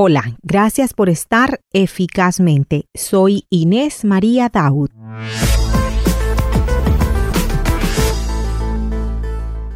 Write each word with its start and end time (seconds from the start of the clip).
Hola, 0.00 0.36
gracias 0.44 0.94
por 0.94 1.08
estar 1.08 1.58
eficazmente. 1.72 2.84
Soy 2.94 3.46
Inés 3.50 4.04
María 4.04 4.48
Daud. 4.48 4.90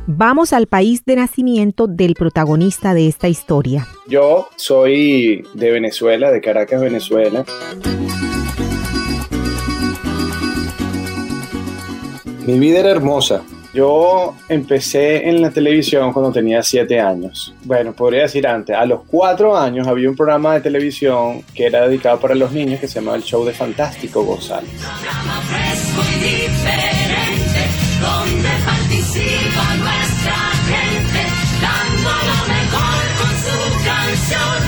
Vamos 0.06 0.52
al 0.52 0.68
país 0.68 1.04
de 1.04 1.16
nacimiento 1.16 1.88
del 1.88 2.14
protagonista 2.14 2.94
de 2.94 3.08
esta 3.08 3.26
historia. 3.26 3.88
Yo 4.06 4.46
soy 4.54 5.44
de 5.54 5.72
Venezuela, 5.72 6.30
de 6.30 6.40
Caracas, 6.40 6.80
Venezuela. 6.80 7.44
Mi 12.46 12.60
vida 12.60 12.78
era 12.78 12.90
hermosa. 12.90 13.42
Yo 13.74 14.34
empecé 14.50 15.28
en 15.28 15.40
la 15.40 15.50
televisión 15.50 16.12
cuando 16.12 16.30
tenía 16.30 16.62
siete 16.62 17.00
años. 17.00 17.54
Bueno, 17.64 17.94
podría 17.94 18.22
decir 18.22 18.46
antes. 18.46 18.76
A 18.76 18.84
los 18.84 19.00
cuatro 19.06 19.56
años 19.56 19.86
había 19.88 20.10
un 20.10 20.16
programa 20.16 20.54
de 20.54 20.60
televisión 20.60 21.42
que 21.54 21.66
era 21.66 21.88
dedicado 21.88 22.20
para 22.20 22.34
los 22.34 22.52
niños 22.52 22.80
que 22.80 22.88
se 22.88 22.96
llamaba 22.96 23.16
El 23.16 23.22
Show 23.22 23.44
de 23.46 23.54
Fantástico 23.54 24.24
González. 24.24 24.70
donde 28.02 28.48
participa 28.66 29.76
nuestra 29.76 30.36
gente, 30.66 31.22
dando 31.62 32.10
lo 32.10 32.38
mejor 32.52 33.02
con 33.20 33.32
su 33.46 33.58
canción. 33.86 34.58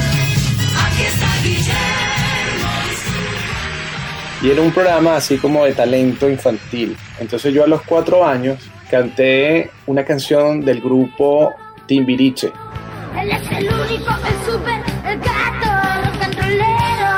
Aquí 0.87 1.03
está 1.03 1.31
Guillermo. 1.43 2.73
Y 4.43 4.51
era 4.51 4.63
un 4.63 4.73
programa 4.73 5.17
así 5.17 5.37
como 5.37 5.65
de 5.65 5.73
talento 5.73 6.31
infantil. 6.31 6.97
Entonces 7.19 7.53
yo 7.53 7.65
a 7.65 7.67
los 7.67 7.83
cuatro 7.83 8.25
años 8.25 8.59
canté 8.95 9.73
una 9.89 10.05
canción 10.05 10.61
del 10.61 10.81
grupo 10.81 11.53
Timbiriche. 11.87 12.53
Él 13.21 13.29
es 13.29 13.51
el 13.51 13.65
único, 13.65 14.13
el 14.31 14.53
super, 14.53 14.81
el 15.05 15.19
gato, 15.19 15.71
rock 16.05 16.23
and 16.23 16.35
rollero. 16.37 17.13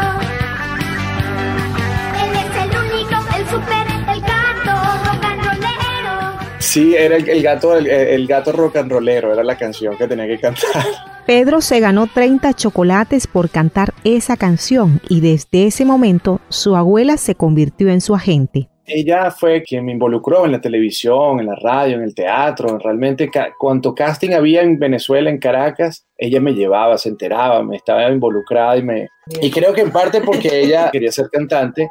Él 2.22 2.32
es 2.42 2.50
el 2.64 2.70
único, 2.80 3.16
el 3.36 3.44
super, 3.44 3.86
el 4.14 4.20
gato, 4.22 4.74
rock 5.04 5.24
and 5.24 5.44
rollero. 5.44 6.38
Sí, 6.60 6.94
era 6.96 7.16
el, 7.16 7.28
el 7.28 7.42
gato, 7.42 7.76
el, 7.76 7.86
el, 7.88 8.26
gato 8.26 8.52
rock 8.52 8.76
and 8.76 8.90
rollero, 8.90 9.34
era 9.34 9.44
la 9.44 9.58
canción 9.58 9.98
que 9.98 10.08
tenía 10.08 10.26
que 10.26 10.40
cantar. 10.40 10.82
Pedro 11.26 11.60
se 11.60 11.78
ganó 11.80 12.06
30 12.06 12.54
chocolates 12.54 13.26
por 13.26 13.50
cantar 13.50 13.92
esa 14.02 14.38
canción 14.38 15.02
y 15.10 15.20
desde 15.20 15.66
ese 15.66 15.84
momento 15.84 16.40
su 16.48 16.74
abuela 16.74 17.18
se 17.18 17.34
convirtió 17.34 17.90
en 17.90 18.00
su 18.00 18.14
agente. 18.14 18.70
Ella 18.88 19.32
fue 19.32 19.64
quien 19.64 19.84
me 19.84 19.92
involucró 19.92 20.44
en 20.44 20.52
la 20.52 20.60
televisión, 20.60 21.40
en 21.40 21.46
la 21.46 21.56
radio, 21.56 21.96
en 21.96 22.02
el 22.02 22.14
teatro. 22.14 22.78
Realmente, 22.78 23.28
cuanto 23.58 23.92
casting 23.92 24.30
había 24.30 24.62
en 24.62 24.78
Venezuela, 24.78 25.28
en 25.28 25.38
Caracas, 25.38 26.06
ella 26.16 26.40
me 26.40 26.52
llevaba, 26.52 26.96
se 26.96 27.08
enteraba, 27.08 27.64
me 27.64 27.76
estaba 27.76 28.08
involucrada 28.08 28.76
y 28.76 28.82
me... 28.82 29.08
Y 29.42 29.50
creo 29.50 29.72
que 29.74 29.80
en 29.80 29.90
parte 29.90 30.20
porque 30.20 30.60
ella 30.60 30.88
quería 30.92 31.10
ser 31.10 31.28
cantante. 31.32 31.90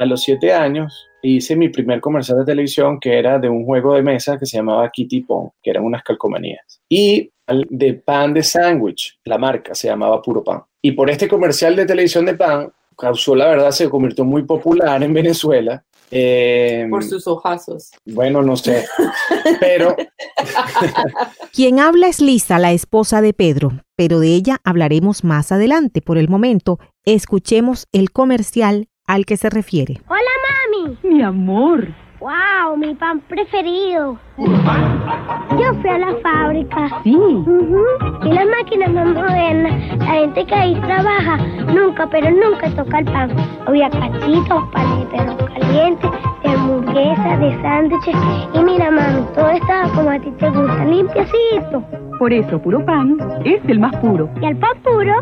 A 0.00 0.04
los 0.04 0.22
siete 0.22 0.52
años 0.52 1.08
hice 1.22 1.54
mi 1.54 1.68
primer 1.68 2.00
comercial 2.00 2.38
de 2.38 2.44
televisión 2.44 2.98
que 2.98 3.16
era 3.16 3.38
de 3.38 3.48
un 3.48 3.64
juego 3.64 3.94
de 3.94 4.02
mesa 4.02 4.38
que 4.38 4.46
se 4.46 4.56
llamaba 4.56 4.90
Kitty 4.90 5.20
Pong, 5.20 5.50
que 5.62 5.70
eran 5.70 5.84
unas 5.84 6.02
calcomanías. 6.02 6.82
Y 6.88 7.30
de 7.46 7.94
pan 7.94 8.32
de 8.34 8.42
sándwich, 8.42 9.18
la 9.24 9.38
marca 9.38 9.74
se 9.74 9.88
llamaba 9.88 10.22
Puro 10.22 10.42
Pan. 10.42 10.62
Y 10.80 10.92
por 10.92 11.10
este 11.10 11.28
comercial 11.28 11.76
de 11.76 11.86
televisión 11.86 12.24
de 12.24 12.34
pan, 12.34 12.72
causó 12.96 13.34
la 13.34 13.48
verdad, 13.48 13.70
se 13.70 13.88
convirtió 13.88 14.24
muy 14.24 14.42
popular 14.44 15.02
en 15.02 15.12
Venezuela. 15.12 15.84
Eh, 16.10 16.86
por 16.90 17.02
sus 17.02 17.26
ojazos. 17.26 17.90
Bueno, 18.04 18.42
no 18.42 18.56
sé, 18.56 18.84
pero... 19.60 19.96
Quien 21.52 21.80
habla 21.80 22.08
es 22.08 22.20
Lisa, 22.20 22.58
la 22.58 22.72
esposa 22.72 23.20
de 23.20 23.32
Pedro, 23.32 23.72
pero 23.96 24.20
de 24.20 24.28
ella 24.28 24.58
hablaremos 24.64 25.24
más 25.24 25.50
adelante. 25.50 26.02
Por 26.02 26.18
el 26.18 26.28
momento, 26.28 26.78
escuchemos 27.04 27.86
el 27.92 28.12
comercial 28.12 28.88
al 29.06 29.26
que 29.26 29.36
se 29.36 29.50
refiere. 29.50 30.00
Hola, 30.08 30.20
mami. 30.82 30.98
Mi 31.02 31.22
amor. 31.22 32.03
¡Wow! 32.24 32.74
Mi 32.78 32.94
pan 32.94 33.20
preferido. 33.28 34.16
Yo 34.38 35.74
fui 35.82 35.90
a 35.90 35.98
la 35.98 36.16
fábrica. 36.22 37.02
Sí. 37.02 37.14
Y 37.14 38.32
las 38.32 38.46
máquinas 38.46 38.92
más 38.94 39.08
modernas. 39.08 39.98
La 39.98 40.06
gente 40.06 40.46
que 40.46 40.54
ahí 40.54 40.74
trabaja 40.76 41.36
nunca, 41.66 42.06
pero 42.06 42.30
nunca 42.30 42.70
toca 42.70 43.00
el 43.00 43.04
pan. 43.04 43.30
Había 43.66 43.90
cachitos, 43.90 44.64
pan 44.72 45.00
de 45.00 45.06
perro 45.14 45.36
caliente, 45.36 46.08
de 46.42 46.48
hamburguesa, 46.48 47.36
de 47.36 47.60
sándwiches. 47.60 48.16
Y 48.54 48.58
mira, 48.60 48.90
mami, 48.90 49.26
todo 49.34 49.50
estaba 49.50 49.86
como 49.90 50.08
a 50.08 50.18
ti 50.18 50.30
te 50.38 50.48
gusta, 50.48 50.82
limpiacito. 50.86 51.84
Por 52.24 52.32
eso, 52.32 52.58
puro 52.58 52.82
pan 52.86 53.18
es 53.44 53.60
el 53.68 53.78
más 53.78 53.94
puro. 53.96 54.30
¿Y 54.40 54.46
el 54.46 54.56
pan 54.56 54.82
puro? 54.82 55.12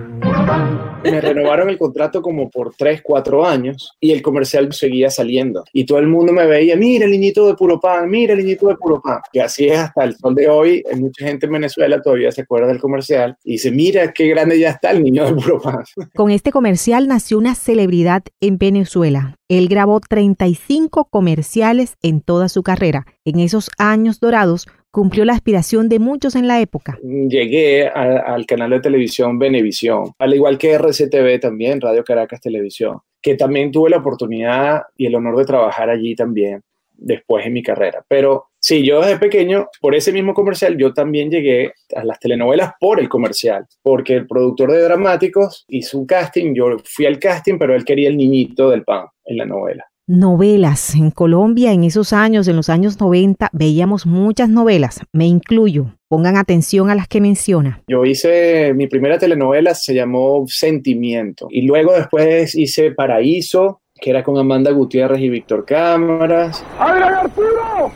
Me 1.03 1.21
renovaron 1.21 1.69
el 1.69 1.77
contrato 1.77 2.23
como 2.23 2.49
por 2.49 2.77
3, 2.77 3.01
4 3.03 3.45
años 3.45 3.91
y 3.99 4.13
el 4.13 4.23
comercial 4.23 4.73
seguía 4.73 5.11
saliendo. 5.11 5.65
Y 5.73 5.85
todo 5.85 5.99
el 5.99 6.07
mundo 6.07 6.33
me 6.33 6.47
veía, 6.47 6.77
mira 6.77 7.07
el 7.07 7.11
niñito 7.11 7.45
de 7.49 7.55
puro 7.55 7.81
pan, 7.81 8.09
mira 8.09 8.35
el 8.35 8.39
niñito 8.39 8.69
de 8.69 8.77
puro 8.77 9.03
pan. 9.03 9.19
Y 9.33 9.41
así 9.41 9.67
es 9.67 9.81
hasta 9.81 10.05
el 10.05 10.15
sol 10.15 10.37
de 10.37 10.49
hoy. 10.49 10.85
Mucha 10.95 11.27
gente 11.27 11.47
en 11.47 11.53
Venezuela 11.55 12.01
todavía 12.01 12.31
se 12.31 12.43
acuerda 12.43 12.69
del 12.69 12.79
comercial 12.79 13.37
y 13.43 13.55
dice, 13.55 13.73
mira 13.73 14.13
qué 14.13 14.29
grande 14.29 14.61
ya 14.61 14.71
está 14.71 14.93
el 14.93 15.03
niño 15.03 15.27
de 15.27 15.35
puro 15.35 15.61
pan. 15.61 15.83
Con 16.15 16.31
este 16.31 16.53
comercial 16.53 17.09
nació 17.09 17.37
una 17.37 17.57
celebridad 17.57 18.23
en 18.41 18.59
Venezuela. 18.59 19.35
Él 19.49 19.67
grabó 19.67 19.99
35 19.99 21.07
comerciales 21.07 21.97
en 22.01 22.21
toda 22.21 22.49
su 22.49 22.63
carrera. 22.63 23.07
En 23.25 23.41
esos 23.41 23.71
años 23.77 24.21
dorados 24.21 24.69
cumplió 24.93 25.25
la 25.25 25.33
aspiración 25.33 25.89
de 25.89 25.99
muchos 25.99 26.37
en 26.37 26.47
la 26.47 26.61
época. 26.61 26.99
Llegué 27.03 27.89
a, 27.89 28.35
al 28.35 28.47
canal 28.47 28.71
de 28.71 28.81
televisión 28.81 29.39
Venevisión, 29.39 30.13
al 30.19 30.35
igual 30.35 30.59
que 30.59 30.79
RCTV 30.79 31.41
también, 31.41 31.81
Radio 31.81 32.05
Caracas 32.05 32.41
Televisión, 32.41 32.99
que 33.21 33.35
también 33.35 33.73
tuve 33.73 33.91
la 33.91 33.97
oportunidad 33.97 34.83
y 34.97 35.07
el 35.07 35.15
honor 35.15 35.39
de 35.39 35.47
trabajar 35.47 35.89
allí 35.91 36.15
también 36.15 36.63
después 36.95 37.47
en 37.47 37.55
mi 37.55 37.63
carrera. 37.63 38.05
Pero 38.07 38.51
sí, 38.61 38.85
yo 38.87 39.01
desde 39.01 39.19
pequeño, 39.19 39.69
por 39.81 39.95
ese 39.95 40.13
mismo 40.13 40.35
comercial, 40.35 40.77
yo 40.77 40.93
también 40.93 41.31
llegué 41.31 41.73
a 41.97 42.05
las 42.05 42.21
telenovelas 42.21 42.75
por 42.79 43.01
el 43.01 43.09
comercial, 43.09 43.67
porque 43.83 44.15
el 44.15 44.27
productor 44.27 44.73
de 44.73 44.83
dramáticos 44.83 45.65
hizo 45.69 45.99
un 45.99 46.07
casting, 46.07 46.55
yo 46.55 46.77
fui 46.85 47.07
al 47.07 47.19
casting, 47.19 47.59
pero 47.59 47.75
él 47.75 47.85
quería 47.85 48.11
el 48.11 48.19
niñito 48.19 48.69
del 48.71 48.85
pan 48.85 49.07
en 49.25 49.39
la 49.39 49.47
novela 49.47 49.87
novelas. 50.07 50.95
En 50.95 51.11
Colombia, 51.11 51.73
en 51.73 51.85
esos 51.85 52.13
años, 52.13 52.49
en 52.49 52.57
los 52.57 52.69
años 52.69 53.01
90, 53.01 53.51
veíamos 53.53 54.07
muchas 54.07 54.49
novelas, 54.49 55.01
me 55.13 55.27
incluyo. 55.27 55.95
Pongan 56.09 56.37
atención 56.37 56.91
a 56.91 56.95
las 56.95 57.09
que 57.09 57.21
menciona. 57.21 57.83
Yo 57.89 58.05
hice, 58.05 58.75
mi 58.75 58.87
primera 58.87 59.19
telenovela 59.19 59.75
se 59.75 59.95
llamó 59.95 60.45
Sentimiento 60.47 61.49
y 61.51 61.63
luego 61.63 61.93
después 61.95 62.55
hice 62.55 62.93
Paraíso, 62.93 63.81
que 64.01 64.11
era 64.11 64.23
con 64.23 64.37
Amanda 64.37 64.71
Gutiérrez 64.73 65.21
y 65.21 65.31
Víctor 65.31 65.65
Cámaras. 65.65 66.65
¡Adrián 66.79 67.15
Arturo! 67.15 67.93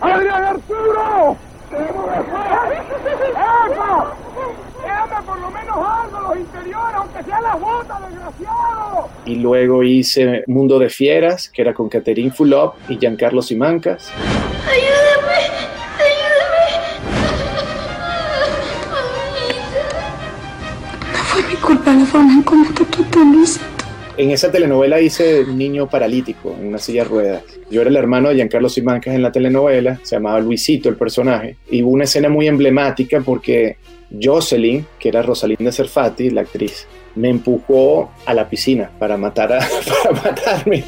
¡Adrián 0.00 0.44
Arturo! 0.44 1.36
por 5.26 5.40
lo 5.40 5.50
menos 5.50 5.56
algo, 5.84 6.20
los 6.20 6.36
interiores, 6.38 6.96
aunque 6.96 7.22
sean 7.22 7.42
las 7.42 7.60
botas, 7.60 8.00
desgraciado. 8.08 9.08
Y 9.24 9.36
luego 9.36 9.82
hice 9.82 10.44
Mundo 10.46 10.78
de 10.78 10.88
Fieras, 10.88 11.48
que 11.48 11.62
era 11.62 11.74
con 11.74 11.88
Catherine 11.88 12.30
Fulop 12.30 12.74
y 12.88 12.98
Giancarlo 12.98 13.42
Simancas. 13.42 14.10
¡Ayúdame! 14.66 15.38
¡Ayúdame! 15.98 16.66
No 21.12 21.18
fue 21.18 21.42
mi 21.42 21.56
culpa 21.56 21.92
la 21.92 22.04
forma 22.06 22.32
en 22.32 22.42
cómo 22.42 22.64
te. 22.72 22.86
En 24.16 24.30
esa 24.30 24.50
telenovela 24.50 25.00
hice 25.00 25.44
niño 25.44 25.88
paralítico 25.88 26.54
en 26.58 26.68
una 26.68 26.78
silla 26.78 27.02
de 27.02 27.08
ruedas. 27.08 27.42
Yo 27.70 27.82
era 27.82 27.90
el 27.90 27.96
hermano 27.96 28.30
de 28.30 28.36
Giancarlo 28.36 28.68
Simancas 28.68 29.14
en 29.14 29.22
la 29.22 29.30
telenovela, 29.30 29.98
se 30.02 30.16
llamaba 30.16 30.40
Luisito 30.40 30.88
el 30.88 30.96
personaje, 30.96 31.56
y 31.70 31.82
hubo 31.82 31.90
una 31.90 32.04
escena 32.04 32.28
muy 32.28 32.48
emblemática 32.48 33.20
porque 33.20 33.76
Jocelyn, 34.20 34.86
que 34.98 35.10
era 35.10 35.22
Rosalinda 35.22 35.70
Cerfati, 35.70 36.30
la 36.30 36.42
actriz, 36.42 36.86
me 37.14 37.28
empujó 37.28 38.10
a 38.24 38.32
la 38.32 38.48
piscina 38.48 38.90
para, 38.98 39.16
matar 39.16 39.52
a, 39.52 39.58
para 40.04 40.22
matarme. 40.22 40.84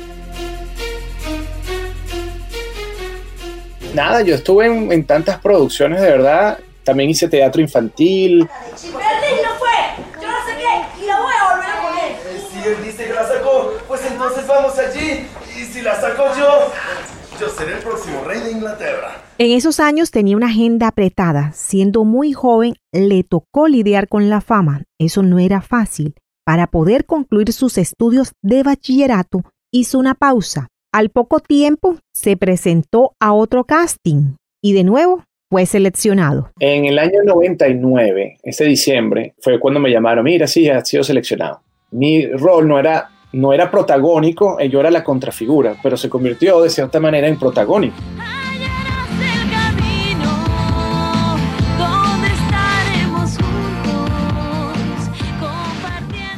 nada, 3.95 4.23
yo 4.23 4.37
estuve 4.37 4.67
en, 4.67 5.05
tantas 5.05 5.39
producciones 5.39 6.01
de 6.01 6.09
verdad. 6.09 6.59
También 6.85 7.11
hice 7.11 7.29
teatro 7.29 7.61
infantil 7.61 8.49
Berlín 8.83 9.43
no 9.43 9.55
fue, 9.59 10.23
yo 10.23 10.29
no 10.29 10.47
sé 10.47 10.53
qué, 10.57 11.03
y 11.03 11.07
la 11.07 11.21
voy 11.21 11.33
a 11.39 11.53
volver 11.53 11.71
a 11.71 11.83
poner. 11.83 12.17
Si 12.51 12.69
él 12.69 12.77
dice 12.85 13.07
que 13.07 13.13
la 13.13 13.27
sacó, 13.27 13.75
pues 13.89 14.01
entonces 14.29 14.47
vamos 14.47 14.79
allí. 14.79 15.27
Y 15.59 15.65
si 15.65 15.81
la 15.81 15.95
saco 16.01 16.25
yo, 16.39 16.71
yo 17.41 17.49
seré 17.49 17.77
el 17.77 17.83
próximo 17.83 18.23
rey 18.25 18.41
de 18.41 18.53
Inglaterra. 18.53 19.23
En 19.39 19.53
esos 19.53 19.81
años 19.81 20.11
tenía 20.11 20.37
una 20.37 20.49
agenda 20.49 20.89
apretada. 20.89 21.53
Siendo 21.53 22.05
muy 22.05 22.33
joven, 22.33 22.75
le 22.93 23.23
tocó 23.23 23.69
lidiar 23.69 24.09
con 24.09 24.29
la 24.29 24.41
fama. 24.41 24.85
Eso 24.99 25.23
no 25.23 25.39
era 25.39 25.63
fácil. 25.63 26.15
Para 26.45 26.67
poder 26.67 27.07
concluir 27.07 27.53
sus 27.53 27.79
estudios 27.79 28.33
de 28.43 28.63
bachillerato, 28.63 29.43
hizo 29.73 29.99
una 29.99 30.15
pausa. 30.15 30.69
Al 30.93 31.11
poco 31.11 31.41
tiempo, 31.41 31.97
se 32.15 32.37
presentó 32.37 33.13
a 33.21 33.33
otro 33.33 33.65
casting 33.65 34.37
y 34.63 34.73
de 34.73 34.85
nuevo 34.85 35.25
fue 35.51 35.67
seleccionado. 35.67 36.51
En 36.59 36.85
el 36.85 36.99
año 36.99 37.23
99, 37.25 38.39
ese 38.43 38.65
diciembre, 38.65 39.35
fue 39.41 39.59
cuando 39.61 39.81
me 39.81 39.91
llamaron, 39.91 40.25
mira, 40.25 40.47
sí, 40.47 40.69
has 40.69 40.89
sido 40.89 41.03
seleccionado. 41.03 41.61
Mi 41.91 42.27
rol 42.27 42.69
no 42.69 42.79
era, 42.79 43.11
no 43.33 43.53
era 43.53 43.71
protagónico, 43.71 44.59
eh, 44.59 44.69
yo 44.69 44.81
era 44.81 44.91
la 44.91 45.05
contrafigura, 45.05 45.77
pero 45.83 45.97
se 45.97 46.09
convirtió 46.09 46.61
de 46.63 46.71
cierta 46.71 46.99
manera 47.01 47.29
en 47.29 47.39
protagónico. 47.39 47.97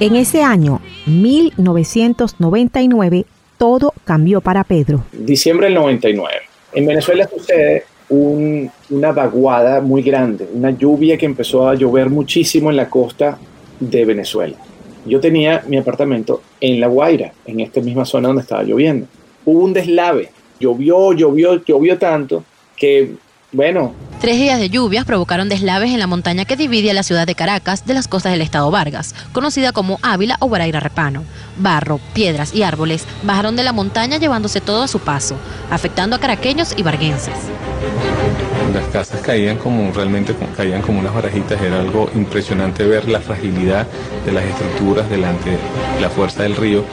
En 0.01 0.17
ese 0.17 0.43
año, 0.43 0.81
1999, 1.07 3.25
todo 3.59 3.93
cambió 4.05 4.41
para 4.41 4.65
Pedro. 4.65 5.05
Diciembre 5.13 5.67
del 5.67 5.75
99. 5.75 6.35
En 6.73 6.87
Venezuela 6.87 7.29
sucede 7.29 7.85
un- 8.09 8.71
una 8.89 9.13
vaguada 9.13 9.83
muy 9.83 10.01
grande, 10.03 10.49
una 10.55 10.71
lluvia 10.71 11.19
que 11.19 11.27
empezó 11.27 11.69
a 11.69 11.75
llover 11.75 12.09
muchísimo 12.09 12.71
en 12.71 12.77
la 12.77 12.89
costa 12.89 13.37
de 13.79 14.05
Venezuela. 14.07 14.57
Yo 15.07 15.21
tenía 15.21 15.65
mi 15.67 15.77
apartamento 15.77 16.43
en 16.61 16.81
La 16.81 16.87
Guaira, 16.87 17.33
en 17.47 17.61
esta 17.61 17.81
misma 17.81 18.05
zona 18.05 18.29
donde 18.29 18.43
estaba 18.43 18.63
lloviendo. 18.63 19.07
Hubo 19.45 19.65
un 19.65 19.73
deslave, 19.73 20.31
llovió, 20.59 21.13
llovió, 21.13 21.63
llovió 21.65 21.99
tanto 21.99 22.45
que, 22.77 23.15
bueno, 23.53 23.95
Tres 24.21 24.37
días 24.37 24.61
de 24.61 24.69
lluvias 24.69 25.07
provocaron 25.07 25.49
deslaves 25.49 25.93
en 25.93 25.99
la 25.99 26.07
montaña 26.07 26.45
que 26.45 26.55
divide 26.55 26.91
a 26.91 26.95
la 26.95 27.03
ciudad 27.03 27.27
de 27.27 27.35
Caracas 27.35 27.87
de 27.87 27.95
las 27.95 28.07
costas 28.07 28.33
del 28.33 28.43
estado 28.43 28.71
Vargas, 28.71 29.15
conocida 29.33 29.73
como 29.73 29.99
Ávila 30.03 30.37
o 30.41 30.47
Guaraira 30.47 30.79
Repano. 30.79 31.25
Barro, 31.57 31.99
piedras 32.13 32.55
y 32.55 32.63
árboles 32.63 33.07
bajaron 33.23 33.57
de 33.57 33.63
la 33.63 33.73
montaña 33.73 34.19
llevándose 34.19 34.61
todo 34.61 34.83
a 34.83 34.89
su 34.89 34.99
paso, 34.99 35.37
afectando 35.71 36.17
a 36.17 36.19
caraqueños 36.19 36.75
y 36.77 36.83
varguenses. 36.83 37.33
Las 38.75 38.85
casas 38.89 39.23
caían 39.23 39.57
como 39.57 39.91
realmente 39.91 40.35
caían 40.55 40.83
como 40.83 41.01
unas 41.01 41.15
barajitas, 41.15 41.59
era 41.63 41.81
algo 41.81 42.11
impresionante 42.15 42.85
ver 42.85 43.09
la 43.09 43.21
fragilidad 43.21 43.87
de 44.27 44.33
las 44.33 44.45
estructuras 44.45 45.09
delante 45.09 45.53
de 45.53 45.59
la 45.99 46.11
fuerza 46.11 46.43
del 46.43 46.57
río. 46.57 46.85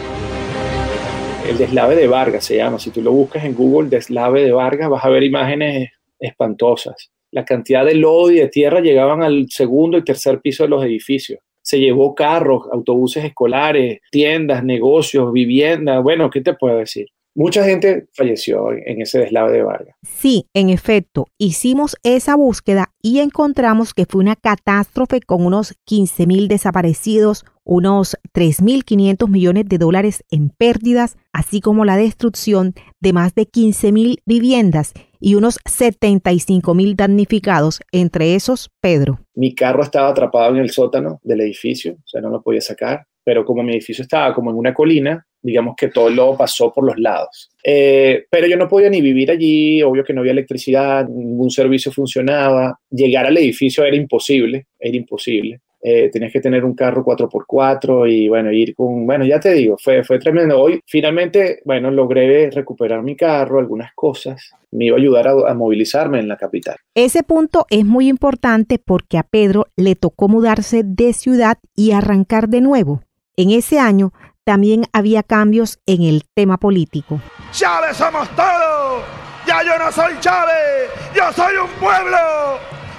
el 1.46 1.58
deslave 1.58 1.98
de 1.98 2.08
Vargas 2.08 2.46
se 2.46 2.56
llama. 2.56 2.80
Si 2.80 2.90
tú 2.90 3.02
lo 3.02 3.12
buscas 3.12 3.44
en 3.44 3.54
Google, 3.54 3.90
deslave 3.90 4.46
de 4.46 4.54
Vargas, 4.54 4.90
vas 4.90 5.04
a 5.04 5.10
ver 5.10 5.24
imágenes 5.24 5.90
espantosas. 6.20 7.12
La 7.32 7.46
cantidad 7.46 7.86
de 7.86 7.96
lodo 7.96 8.32
y 8.32 8.36
de 8.36 8.48
tierra 8.48 8.80
llegaban 8.80 9.24
al 9.24 9.48
segundo 9.50 9.98
y 9.98 10.04
tercer 10.04 10.40
piso 10.40 10.64
de 10.64 10.70
los 10.70 10.84
edificios. 10.84 11.40
Se 11.62 11.80
llevó 11.80 12.16
carros, 12.16 12.64
autobuses 12.72 13.26
escolares, 13.26 14.00
tiendas, 14.10 14.64
negocios, 14.64 15.34
viviendas. 15.34 16.02
Bueno, 16.02 16.30
¿qué 16.30 16.42
te 16.42 16.54
puedo 16.54 16.78
decir? 16.78 17.08
Mucha 17.38 17.64
gente 17.64 18.08
falleció 18.14 18.72
en 18.72 19.00
ese 19.00 19.20
deslave 19.20 19.52
de 19.52 19.62
Vargas. 19.62 19.96
Sí, 20.02 20.48
en 20.56 20.72
efecto, 20.72 21.28
hicimos 21.38 21.96
esa 22.02 22.36
búsqueda 22.36 22.96
y 23.00 23.20
encontramos 23.20 23.94
que 23.94 24.08
fue 24.08 24.22
una 24.22 24.36
catástrofe 24.36 25.22
con 25.22 25.46
unos 25.46 25.76
15.000 25.88 26.48
desaparecidos, 26.48 27.46
unos 27.64 28.18
3.500 28.34 29.30
millones 29.30 29.66
de 29.68 29.78
dólares 29.78 30.24
en 30.32 30.50
pérdidas, 30.50 31.16
así 31.32 31.62
como 31.62 31.86
la 31.86 31.96
destrucción 31.96 32.74
de 33.02 33.14
más 33.14 33.36
de 33.36 33.44
15.000 33.44 34.16
viviendas 34.26 34.94
y 35.20 35.36
unos 35.36 35.60
75.000 35.60 36.96
damnificados, 36.96 37.82
entre 37.92 38.34
esos 38.34 38.72
Pedro. 38.82 39.20
Mi 39.36 39.54
carro 39.54 39.84
estaba 39.84 40.10
atrapado 40.10 40.56
en 40.56 40.62
el 40.62 40.72
sótano 40.72 41.20
del 41.22 41.42
edificio, 41.42 41.98
o 42.04 42.08
sea, 42.08 42.20
no 42.20 42.30
lo 42.30 42.42
podía 42.42 42.62
sacar, 42.62 43.06
pero 43.28 43.44
como 43.44 43.62
mi 43.62 43.74
edificio 43.74 44.04
estaba 44.04 44.34
como 44.34 44.52
en 44.52 44.56
una 44.56 44.74
colina, 44.74 45.22
digamos 45.42 45.76
que 45.76 45.90
todo 45.90 46.10
lodo 46.10 46.38
pasó 46.38 46.72
por 46.72 46.86
los 46.86 46.98
lados. 46.98 47.50
Eh, 47.62 48.24
pero 48.32 48.48
yo 48.48 48.56
no 48.56 48.70
podía 48.70 48.90
ni 48.90 49.02
vivir 49.02 49.30
allí, 49.30 49.84
obvio 49.84 50.06
que 50.06 50.14
no 50.14 50.22
había 50.22 50.32
electricidad, 50.32 51.06
ningún 51.10 51.52
servicio 51.52 51.92
funcionaba, 51.92 52.80
llegar 52.90 53.26
al 53.26 53.38
edificio 53.38 53.84
era 53.84 53.98
imposible, 53.98 54.68
era 54.80 54.96
imposible. 54.96 55.60
Eh, 55.84 56.10
tenías 56.10 56.32
que 56.32 56.40
tener 56.40 56.64
un 56.64 56.74
carro 56.74 57.04
4x4 57.04 58.10
y 58.10 58.30
bueno, 58.30 58.50
ir 58.50 58.74
con, 58.74 59.06
bueno, 59.06 59.26
ya 59.26 59.42
te 59.42 59.54
digo, 59.54 59.76
fue, 59.78 60.06
fue 60.06 60.20
tremendo. 60.20 60.62
Hoy 60.62 60.80
finalmente, 60.86 61.60
bueno, 61.66 61.92
logré 61.92 62.50
recuperar 62.50 63.04
mi 63.04 63.18
carro, 63.18 63.60
algunas 63.60 63.92
cosas, 63.94 64.54
me 64.72 64.86
iba 64.86 64.96
a 64.96 65.02
ayudar 65.02 65.28
a 65.28 65.54
movilizarme 65.54 66.20
en 66.20 66.30
la 66.30 66.38
capital. 66.38 66.78
Ese 66.96 67.24
punto 67.24 67.66
es 67.70 67.84
muy 67.84 68.08
importante 68.08 68.80
porque 68.80 69.18
a 69.18 69.24
Pedro 69.24 69.68
le 69.76 69.96
tocó 69.96 70.30
mudarse 70.30 70.84
de 70.86 71.12
ciudad 71.12 71.58
y 71.76 71.92
arrancar 71.92 72.48
de 72.48 72.62
nuevo. 72.62 73.02
En 73.40 73.52
ese 73.52 73.80
año 73.80 74.14
también 74.44 74.86
había 74.94 75.22
cambios 75.22 75.78
en 75.86 76.02
el 76.02 76.24
tema 76.34 76.58
político. 76.58 77.22
¡Chávez 77.52 77.96
somos 77.96 78.28
todos! 78.30 79.04
¡Ya 79.46 79.62
yo 79.64 79.78
no 79.78 79.92
soy 79.92 80.14
Chávez! 80.20 80.90
¡Yo 81.16 81.32
soy 81.36 81.56
un 81.58 81.70
pueblo! 81.80 82.18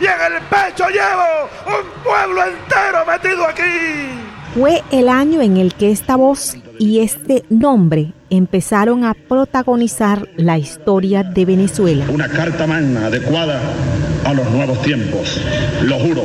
¡Y 0.00 0.04
en 0.04 0.32
el 0.32 0.42
pecho 0.42 0.86
llevo 0.90 1.48
un 1.66 2.04
pueblo 2.04 2.40
entero 2.44 3.04
metido 3.04 3.44
aquí! 3.48 3.64
Fue 4.54 4.84
el 4.92 5.08
año 5.08 5.42
en 5.42 5.56
el 5.56 5.74
que 5.74 5.90
esta 5.90 6.14
voz 6.14 6.56
y 6.78 7.00
este 7.00 7.44
nombre 7.48 8.12
empezaron 8.30 9.04
a 9.04 9.14
protagonizar 9.14 10.28
la 10.36 10.56
historia 10.56 11.24
de 11.24 11.46
Venezuela. 11.46 12.06
Una 12.10 12.28
carta 12.28 12.64
magna 12.64 13.06
adecuada 13.06 13.60
a 14.24 14.32
los 14.34 14.48
nuevos 14.52 14.80
tiempos, 14.82 15.40
lo 15.82 15.98
juro. 15.98 16.22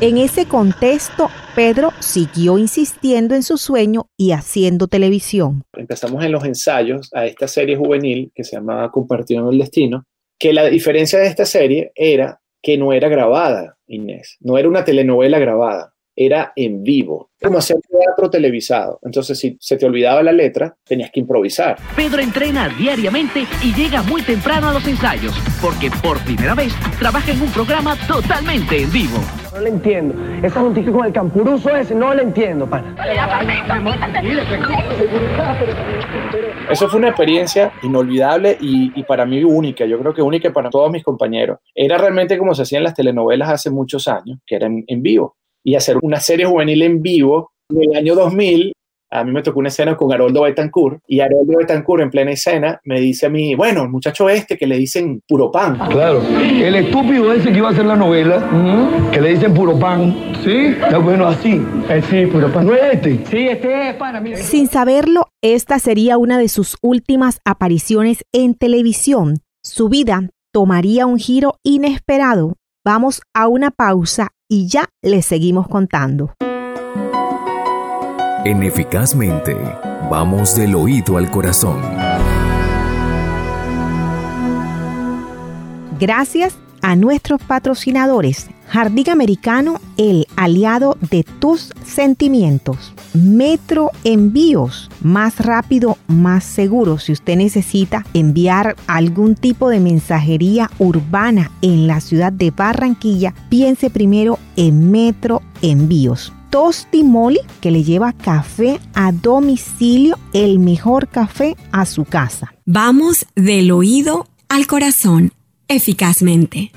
En 0.00 0.18
ese 0.18 0.46
contexto, 0.46 1.28
Pedro 1.54 1.90
siguió 2.00 2.56
insistiendo 2.56 3.34
en 3.34 3.42
su 3.42 3.58
sueño 3.58 4.06
y 4.16 4.32
haciendo 4.32 4.88
televisión. 4.88 5.64
empezamos 5.76 6.24
en 6.24 6.32
los 6.32 6.44
ensayos 6.44 7.10
a 7.12 7.26
esta 7.26 7.46
serie 7.46 7.76
juvenil 7.76 8.32
que 8.34 8.42
se 8.42 8.56
llamaba 8.56 8.90
Compartiendo 8.90 9.50
el 9.50 9.58
Destino, 9.58 10.06
que 10.38 10.54
la 10.54 10.64
diferencia 10.64 11.18
de 11.18 11.26
esta 11.26 11.44
serie 11.44 11.92
era 11.94 12.40
que 12.62 12.78
no 12.78 12.94
era 12.94 13.10
grabada, 13.10 13.76
Inés, 13.86 14.38
no 14.40 14.56
era 14.56 14.66
una 14.66 14.84
telenovela 14.84 15.38
grabada, 15.38 15.92
era 16.14 16.52
en 16.56 16.82
vivo, 16.82 17.30
como 17.40 17.58
hacer 17.58 17.76
teatro 17.80 18.30
televisado. 18.30 18.98
Entonces, 19.02 19.38
si 19.38 19.56
se 19.60 19.76
te 19.76 19.86
olvidaba 19.86 20.22
la 20.22 20.32
letra, 20.32 20.76
tenías 20.84 21.10
que 21.10 21.20
improvisar. 21.20 21.76
Pedro 21.96 22.20
entrena 22.20 22.68
diariamente 22.68 23.46
y 23.62 23.74
llega 23.74 24.02
muy 24.02 24.22
temprano 24.22 24.68
a 24.68 24.72
los 24.72 24.86
ensayos, 24.86 25.34
porque 25.60 25.90
por 26.02 26.18
primera 26.24 26.54
vez 26.54 26.72
trabaja 26.98 27.32
en 27.32 27.42
un 27.42 27.50
programa 27.50 27.96
totalmente 28.06 28.82
en 28.82 28.92
vivo. 28.92 29.18
No 29.52 29.60
le 29.60 29.68
entiendo. 29.68 30.14
Esa 30.46 30.62
noticia 30.62 30.92
con 30.92 31.04
el 31.06 31.12
campuruso 31.12 31.68
ese, 31.76 31.94
no 31.94 32.14
le 32.14 32.22
entiendo, 32.22 32.68
pana. 32.68 32.94
Eso 36.70 36.88
fue 36.88 36.98
una 36.98 37.08
experiencia 37.08 37.72
inolvidable 37.82 38.56
y, 38.60 38.98
y 38.98 39.02
para 39.02 39.26
mí 39.26 39.44
única, 39.44 39.84
yo 39.84 39.98
creo 39.98 40.14
que 40.14 40.22
única 40.22 40.50
para 40.52 40.70
todos 40.70 40.90
mis 40.90 41.02
compañeros. 41.02 41.58
Era 41.74 41.98
realmente 41.98 42.38
como 42.38 42.54
se 42.54 42.62
hacían 42.62 42.82
las 42.82 42.94
telenovelas 42.94 43.50
hace 43.50 43.70
muchos 43.70 44.08
años, 44.08 44.38
que 44.46 44.56
eran 44.56 44.84
en 44.86 45.02
vivo. 45.02 45.36
Y 45.64 45.74
hacer 45.74 45.96
una 46.02 46.20
serie 46.20 46.46
juvenil 46.46 46.82
en 46.82 47.00
vivo 47.00 47.52
en 47.70 47.90
el 47.90 47.96
año 47.96 48.14
2000, 48.14 48.72
a 49.12 49.24
mí 49.24 49.30
me 49.30 49.42
tocó 49.42 49.58
una 49.58 49.68
escena 49.68 49.94
con 49.94 50.10
Haroldo 50.10 50.42
Betancourt 50.42 51.00
y 51.06 51.20
Haroldo 51.20 51.58
Betancourt 51.58 52.02
en 52.02 52.10
plena 52.10 52.30
escena 52.30 52.80
me 52.84 52.98
dice 52.98 53.26
a 53.26 53.28
mí, 53.28 53.54
bueno, 53.54 53.82
el 53.82 53.90
muchacho 53.90 54.28
este 54.30 54.56
que 54.56 54.66
le 54.66 54.78
dicen 54.78 55.20
puro 55.28 55.50
pan. 55.50 55.78
Claro, 55.90 56.22
el 56.22 56.74
estúpido 56.74 57.30
ese 57.30 57.52
que 57.52 57.58
iba 57.58 57.68
a 57.68 57.72
hacer 57.72 57.84
la 57.84 57.94
novela, 57.94 58.42
que 59.12 59.20
le 59.20 59.34
dicen 59.34 59.52
puro 59.52 59.78
pan, 59.78 60.32
¿sí? 60.42 60.68
Está 60.80 60.96
bueno 60.96 61.26
así. 61.26 61.60
sí, 62.08 62.24
puro 62.24 62.50
pan. 62.50 62.66
¿No 62.66 62.74
es 62.74 62.94
este? 62.94 63.20
Sí, 63.30 63.48
este 63.48 63.90
es 63.90 63.94
pana, 63.96 64.18
mira. 64.18 64.38
Sin 64.38 64.66
saberlo, 64.66 65.28
esta 65.42 65.78
sería 65.78 66.16
una 66.16 66.38
de 66.38 66.48
sus 66.48 66.78
últimas 66.80 67.40
apariciones 67.44 68.24
en 68.32 68.54
televisión. 68.54 69.40
Su 69.62 69.90
vida 69.90 70.30
tomaría 70.54 71.04
un 71.04 71.18
giro 71.18 71.58
inesperado. 71.62 72.54
Vamos 72.84 73.22
a 73.32 73.46
una 73.46 73.70
pausa 73.70 74.30
y 74.48 74.66
ya 74.66 74.88
les 75.02 75.24
seguimos 75.24 75.68
contando. 75.68 76.34
En 78.44 78.64
Eficazmente, 78.64 79.56
vamos 80.10 80.56
del 80.56 80.74
oído 80.74 81.16
al 81.16 81.30
corazón. 81.30 81.80
Gracias 86.00 86.56
a 86.82 86.96
nuestros 86.96 87.40
patrocinadores. 87.44 88.48
Jardín 88.72 89.10
Americano, 89.10 89.82
el 89.98 90.26
aliado 90.34 90.96
de 91.10 91.24
tus 91.24 91.74
sentimientos. 91.84 92.94
Metro 93.12 93.90
Envíos, 94.02 94.90
más 95.02 95.40
rápido, 95.40 95.98
más 96.06 96.42
seguro. 96.42 96.98
Si 96.98 97.12
usted 97.12 97.36
necesita 97.36 98.06
enviar 98.14 98.74
algún 98.86 99.34
tipo 99.34 99.68
de 99.68 99.78
mensajería 99.78 100.70
urbana 100.78 101.50
en 101.60 101.86
la 101.86 102.00
ciudad 102.00 102.32
de 102.32 102.50
Barranquilla, 102.50 103.34
piense 103.50 103.90
primero 103.90 104.38
en 104.56 104.90
Metro 104.90 105.42
Envíos. 105.60 106.32
Tosti 106.48 107.04
Molly, 107.04 107.40
que 107.60 107.70
le 107.70 107.82
lleva 107.82 108.14
café 108.14 108.80
a 108.94 109.12
domicilio, 109.12 110.18
el 110.32 110.58
mejor 110.58 111.08
café 111.08 111.58
a 111.72 111.84
su 111.84 112.06
casa. 112.06 112.54
Vamos 112.64 113.26
del 113.36 113.70
oído 113.70 114.26
al 114.48 114.66
corazón, 114.66 115.34
eficazmente. 115.68 116.72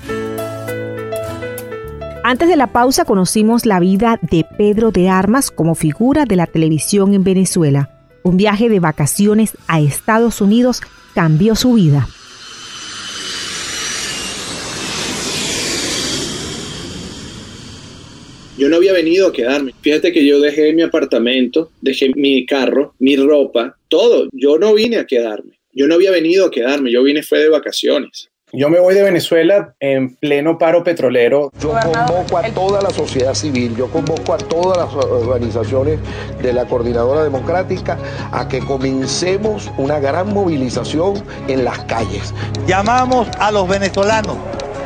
Antes 2.28 2.48
de 2.48 2.56
la 2.56 2.72
pausa 2.72 3.04
conocimos 3.04 3.66
la 3.66 3.78
vida 3.78 4.18
de 4.20 4.44
Pedro 4.58 4.90
de 4.90 5.08
Armas 5.08 5.52
como 5.52 5.76
figura 5.76 6.24
de 6.24 6.34
la 6.34 6.48
televisión 6.48 7.14
en 7.14 7.22
Venezuela. 7.22 7.88
Un 8.24 8.36
viaje 8.36 8.68
de 8.68 8.80
vacaciones 8.80 9.52
a 9.68 9.80
Estados 9.80 10.40
Unidos 10.40 10.80
cambió 11.14 11.54
su 11.54 11.74
vida. 11.74 12.08
Yo 18.58 18.68
no 18.70 18.74
había 18.74 18.92
venido 18.92 19.28
a 19.28 19.32
quedarme. 19.32 19.72
Fíjate 19.80 20.12
que 20.12 20.26
yo 20.26 20.40
dejé 20.40 20.72
mi 20.72 20.82
apartamento, 20.82 21.70
dejé 21.80 22.10
mi 22.16 22.44
carro, 22.44 22.96
mi 22.98 23.14
ropa, 23.14 23.78
todo. 23.86 24.28
Yo 24.32 24.58
no 24.58 24.74
vine 24.74 24.96
a 24.96 25.06
quedarme. 25.06 25.60
Yo 25.72 25.86
no 25.86 25.94
había 25.94 26.10
venido 26.10 26.46
a 26.46 26.50
quedarme. 26.50 26.90
Yo 26.90 27.04
vine 27.04 27.22
fue 27.22 27.38
de 27.38 27.50
vacaciones. 27.50 28.30
Yo 28.52 28.70
me 28.70 28.78
voy 28.78 28.94
de 28.94 29.02
Venezuela 29.02 29.74
en 29.80 30.14
pleno 30.14 30.56
paro 30.56 30.84
petrolero. 30.84 31.50
Yo 31.60 31.74
convoco 31.82 32.38
a 32.38 32.42
toda 32.44 32.80
la 32.80 32.90
sociedad 32.90 33.34
civil, 33.34 33.74
yo 33.74 33.90
convoco 33.90 34.34
a 34.34 34.38
todas 34.38 34.78
las 34.78 34.94
organizaciones 34.94 35.98
de 36.40 36.52
la 36.52 36.64
Coordinadora 36.64 37.24
Democrática 37.24 37.98
a 38.30 38.46
que 38.46 38.60
comencemos 38.60 39.68
una 39.78 39.98
gran 39.98 40.32
movilización 40.32 41.24
en 41.48 41.64
las 41.64 41.80
calles. 41.80 42.32
Llamamos 42.68 43.26
a 43.40 43.50
los 43.50 43.68
venezolanos 43.68 44.36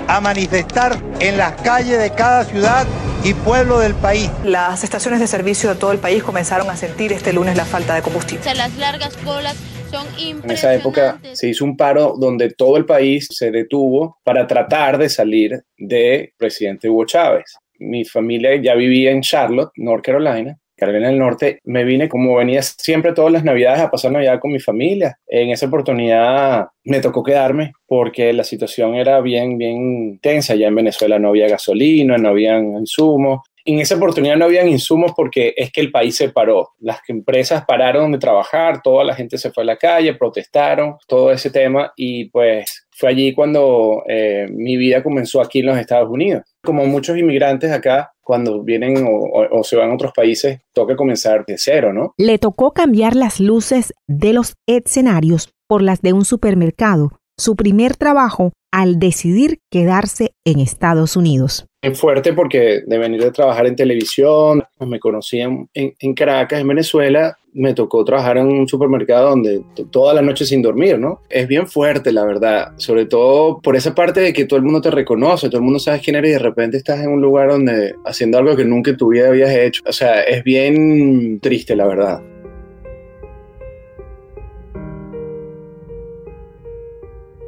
a 0.09 0.23
manifestar 0.23 0.97
en 1.21 1.37
las 1.37 1.53
calles 1.61 1.99
de 1.99 2.11
cada 2.13 2.45
ciudad 2.45 2.87
y 3.23 3.35
pueblo 3.35 3.79
del 3.79 3.95
país. 3.95 4.31
Las 4.43 4.85
estaciones 4.85 5.21
de 5.21 5.27
servicio 5.27 5.69
de 5.69 5.75
todo 5.75 5.93
el 5.93 5.99
país 5.99 6.23
comenzaron 6.23 6.71
a 6.71 6.77
sentir 6.77 7.13
este 7.13 7.35
lunes 7.35 7.59
la 7.59 7.67
falta 7.67 7.95
de 7.95 8.01
combustible. 8.01 8.41
O 8.41 8.43
sea, 8.43 8.55
las 8.55 8.75
largas 8.79 9.17
colas 9.19 9.55
son 9.91 10.07
En 10.19 10.51
esa 10.51 10.75
época 10.75 11.21
se 11.33 11.49
hizo 11.49 11.65
un 11.65 11.77
paro 11.77 12.15
donde 12.19 12.51
todo 12.51 12.77
el 12.77 12.85
país 12.85 13.27
se 13.31 13.51
detuvo 13.51 14.19
para 14.23 14.47
tratar 14.47 14.99
de 14.99 15.09
salir 15.09 15.63
de 15.77 16.33
presidente 16.37 16.89
Hugo 16.89 17.07
Chávez. 17.07 17.57
Mi 17.79 18.05
familia 18.05 18.57
ya 18.57 18.75
vivía 18.75 19.11
en 19.11 19.23
Charlotte, 19.23 19.71
North 19.77 20.05
Carolina, 20.05 20.57
Carolina 20.81 21.09
del 21.09 21.19
Norte. 21.19 21.59
Me 21.65 21.85
vine 21.85 22.09
como 22.09 22.37
venía 22.37 22.63
siempre 22.63 23.13
todas 23.13 23.33
las 23.33 23.45
navidades 23.45 23.81
a 23.81 23.91
pasar 23.91 24.13
Navidad 24.13 24.41
con 24.41 24.53
mi 24.53 24.61
familia. 24.61 25.19
En 25.27 25.51
esa 25.51 25.67
oportunidad 25.67 26.69
me 26.85 27.01
tocó 27.01 27.23
quedarme 27.23 27.73
porque 27.87 28.33
la 28.33 28.45
situación 28.45 28.95
era 28.95 29.21
bien, 29.21 29.59
bien 29.59 30.19
tensa. 30.21 30.55
Ya 30.55 30.69
en 30.69 30.75
Venezuela 30.75 31.19
no 31.19 31.29
había 31.29 31.49
gasolina, 31.49 32.17
no 32.17 32.31
habían 32.31 32.75
insumos. 32.75 33.41
En 33.73 33.79
esa 33.79 33.95
oportunidad 33.95 34.37
no 34.37 34.47
habían 34.47 34.69
insumos 34.69 35.13
porque 35.17 35.55
es 35.57 35.71
que 35.71 35.81
el 35.81 35.93
país 35.93 36.17
se 36.17 36.31
paró. 36.31 36.71
Las 36.81 36.99
empresas 37.09 37.65
pararon 37.65 38.11
de 38.11 38.19
trabajar, 38.19 38.83
toda 38.83 39.05
la 39.05 39.15
gente 39.15 39.39
se 39.39 39.53
fue 39.53 39.63
a 39.63 39.67
la 39.67 39.77
calle, 39.77 40.15
protestaron, 40.15 40.97
todo 41.07 41.31
ese 41.31 41.51
tema 41.51 41.93
y 41.97 42.29
pues 42.31 42.89
fue 42.91 43.11
allí 43.11 43.33
cuando 43.33 44.03
eh, 44.09 44.49
mi 44.51 44.77
vida 44.77 45.05
comenzó 45.05 45.41
aquí 45.41 45.61
en 45.61 45.67
los 45.67 45.79
Estados 45.79 46.11
Unidos. 46.11 46.43
Como 46.65 46.85
muchos 46.87 47.17
inmigrantes 47.17 47.71
acá, 47.71 48.13
cuando 48.21 48.63
vienen 48.65 49.07
o, 49.07 49.11
o, 49.11 49.61
o 49.61 49.63
se 49.63 49.77
van 49.77 49.93
a 49.93 49.95
otros 49.95 50.13
países, 50.13 50.59
toca 50.75 50.97
comenzar 50.97 51.45
de 51.47 51.57
cero, 51.57 51.93
¿no? 51.93 52.13
Le 52.19 52.39
tocó 52.39 52.73
cambiar 52.73 53.15
las 53.15 53.39
luces 53.39 53.95
de 54.09 54.33
los 54.33 54.55
escenarios 54.67 55.55
por 55.69 55.81
las 55.81 56.03
de 56.03 56.13
un 56.13 56.25
supermercado, 56.25 57.21
su 57.39 57.55
primer 57.55 57.95
trabajo 57.95 58.51
al 58.73 58.99
decidir 58.99 59.61
quedarse 59.71 60.33
en 60.45 60.59
Estados 60.59 61.17
Unidos. 61.17 61.70
Es 61.83 61.99
fuerte 61.99 62.35
porque 62.35 62.83
de 62.87 62.99
venir 62.99 63.23
de 63.23 63.31
trabajar 63.31 63.67
en 63.67 63.75
televisión, 63.75 64.63
pues 64.77 64.91
me 64.91 65.01
conocí 65.01 65.41
en, 65.41 65.67
en, 65.73 66.13
Caracas, 66.13 66.61
en 66.61 66.69
Venezuela, 66.69 67.39
me 67.55 67.73
tocó 67.73 68.05
trabajar 68.05 68.37
en 68.37 68.49
un 68.49 68.69
supermercado 68.69 69.31
donde 69.31 69.63
toda 69.91 70.13
la 70.13 70.21
noche 70.21 70.45
sin 70.45 70.61
dormir, 70.61 70.99
¿no? 70.99 71.23
Es 71.31 71.49
bien 71.49 71.67
fuerte, 71.67 72.13
la 72.13 72.27
verdad, 72.27 72.73
sobre 72.77 73.07
todo 73.07 73.63
por 73.63 73.77
esa 73.77 73.95
parte 73.95 74.21
de 74.21 74.35
que 74.35 74.45
todo 74.45 74.59
el 74.59 74.65
mundo 74.65 74.83
te 74.83 74.91
reconoce, 74.91 75.49
todo 75.49 75.57
el 75.57 75.65
mundo 75.65 75.79
sabe 75.79 76.01
quién 76.01 76.17
eres 76.17 76.29
y 76.29 76.33
de 76.35 76.39
repente 76.41 76.77
estás 76.77 77.01
en 77.01 77.13
un 77.13 77.23
lugar 77.23 77.49
donde 77.49 77.95
haciendo 78.05 78.37
algo 78.37 78.55
que 78.55 78.67
nunca 78.67 78.91
en 78.91 78.99
tu 78.99 79.09
vida 79.09 79.29
habías 79.29 79.51
hecho. 79.51 79.83
O 79.87 79.93
sea, 79.93 80.21
es 80.21 80.45
bien 80.45 81.41
triste, 81.41 81.75
la 81.75 81.87
verdad. 81.87 82.23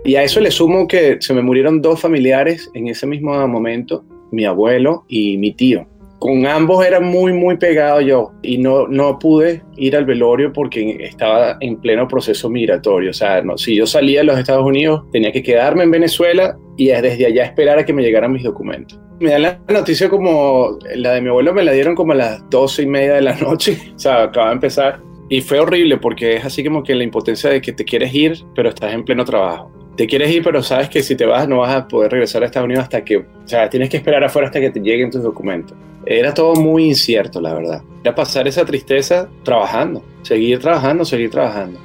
Y 0.05 0.17
a 0.17 0.23
eso 0.23 0.41
le 0.41 0.51
sumo 0.51 0.89
que 0.89 1.19
se 1.21 1.35
me 1.35 1.43
murieron 1.43 1.83
dos 1.83 2.01
familiares 2.01 2.71
en 2.73 2.89
ese 2.89 3.07
mismo 3.07 3.47
momento, 3.47 4.05
mi 4.33 4.45
abuelo 4.45 5.05
y 5.09 5.39
mi 5.39 5.53
tío. 5.53 5.87
Con 6.19 6.47
ambos 6.47 6.87
era 6.87 7.01
muy, 7.01 7.33
muy 7.33 7.57
pegado 7.57 8.01
yo 8.01 8.31
y 8.43 8.57
no, 8.57 8.87
no 8.87 9.19
pude 9.19 9.61
ir 9.77 9.97
al 9.97 10.05
velorio 10.05 10.53
porque 10.53 10.97
estaba 11.01 11.57
en 11.59 11.81
pleno 11.81 12.07
proceso 12.07 12.49
migratorio. 12.49 13.11
O 13.11 13.13
sea, 13.13 13.43
si 13.57 13.75
yo 13.75 13.87
salía 13.87 14.21
de 14.21 14.27
los 14.27 14.39
Estados 14.39 14.65
Unidos, 14.65 15.03
tenía 15.11 15.33
que 15.33 15.43
quedarme 15.43 15.83
en 15.83 15.91
Venezuela 15.91 16.57
y 16.77 16.87
desde 16.87 17.27
allá 17.27 17.45
esperar 17.45 17.81
a 17.81 17.85
que 17.85 17.93
me 17.93 18.03
llegaran 18.03 18.33
mis 18.33 18.45
documentos. 18.45 19.01
Me 19.19 19.31
dan 19.31 19.43
la 19.43 19.59
noticia 19.69 20.09
como 20.09 20.79
la 20.95 21.15
de 21.15 21.23
mi 21.23 21.29
abuelo, 21.29 21.53
me 21.55 21.65
la 21.65 21.73
dieron 21.73 21.97
como 21.97 22.13
a 22.13 22.17
las 22.17 22.49
doce 22.51 22.83
y 22.83 22.87
media 22.87 23.15
de 23.15 23.23
la 23.23 23.35
noche. 23.35 23.77
O 23.97 23.99
sea, 23.99 24.23
acaba 24.23 24.49
de 24.49 24.55
empezar. 24.55 25.01
Y 25.29 25.41
fue 25.41 25.59
horrible 25.59 25.97
porque 25.97 26.37
es 26.37 26.45
así 26.45 26.63
como 26.63 26.85
que 26.85 26.95
la 26.95 27.03
impotencia 27.03 27.51
de 27.51 27.61
que 27.61 27.73
te 27.73 27.85
quieres 27.85 28.15
ir, 28.15 28.35
pero 28.55 28.69
estás 28.69 28.95
en 28.95 29.05
pleno 29.05 29.25
trabajo 29.25 29.82
te 29.97 30.07
quieres 30.07 30.31
ir, 30.31 30.43
pero 30.43 30.63
sabes 30.63 30.89
que 30.89 31.03
si 31.03 31.17
te 31.17 31.27
vas 31.27 31.47
no 31.47 31.59
vas 31.59 31.75
a 31.75 31.87
poder 31.87 32.13
regresar 32.13 32.43
a 32.43 32.47
Estados 32.47 32.67
Unidos 32.67 32.85
hasta 32.85 33.05
que, 33.05 33.19
o 33.19 33.25
sea, 33.45 33.69
tienes 33.69 33.91
que 33.91 33.99
esperar 33.99 34.25
afuera 34.25 34.49
hasta 34.49 34.61
que 34.61 34.71
te 34.71 34.81
lleguen 34.81 35.11
tus 35.11 35.23
documentos. 35.23 35.77
Era 36.07 36.35
todo 36.35 36.55
muy 36.55 36.87
incierto, 36.87 37.41
la 37.41 37.55
verdad. 37.55 37.83
Era 38.03 38.15
pasar 38.15 38.49
esa 38.49 38.65
tristeza 38.65 39.29
trabajando, 39.45 40.03
seguir 40.23 40.59
trabajando, 40.59 41.05
seguir 41.05 41.31
trabajando. 41.31 41.79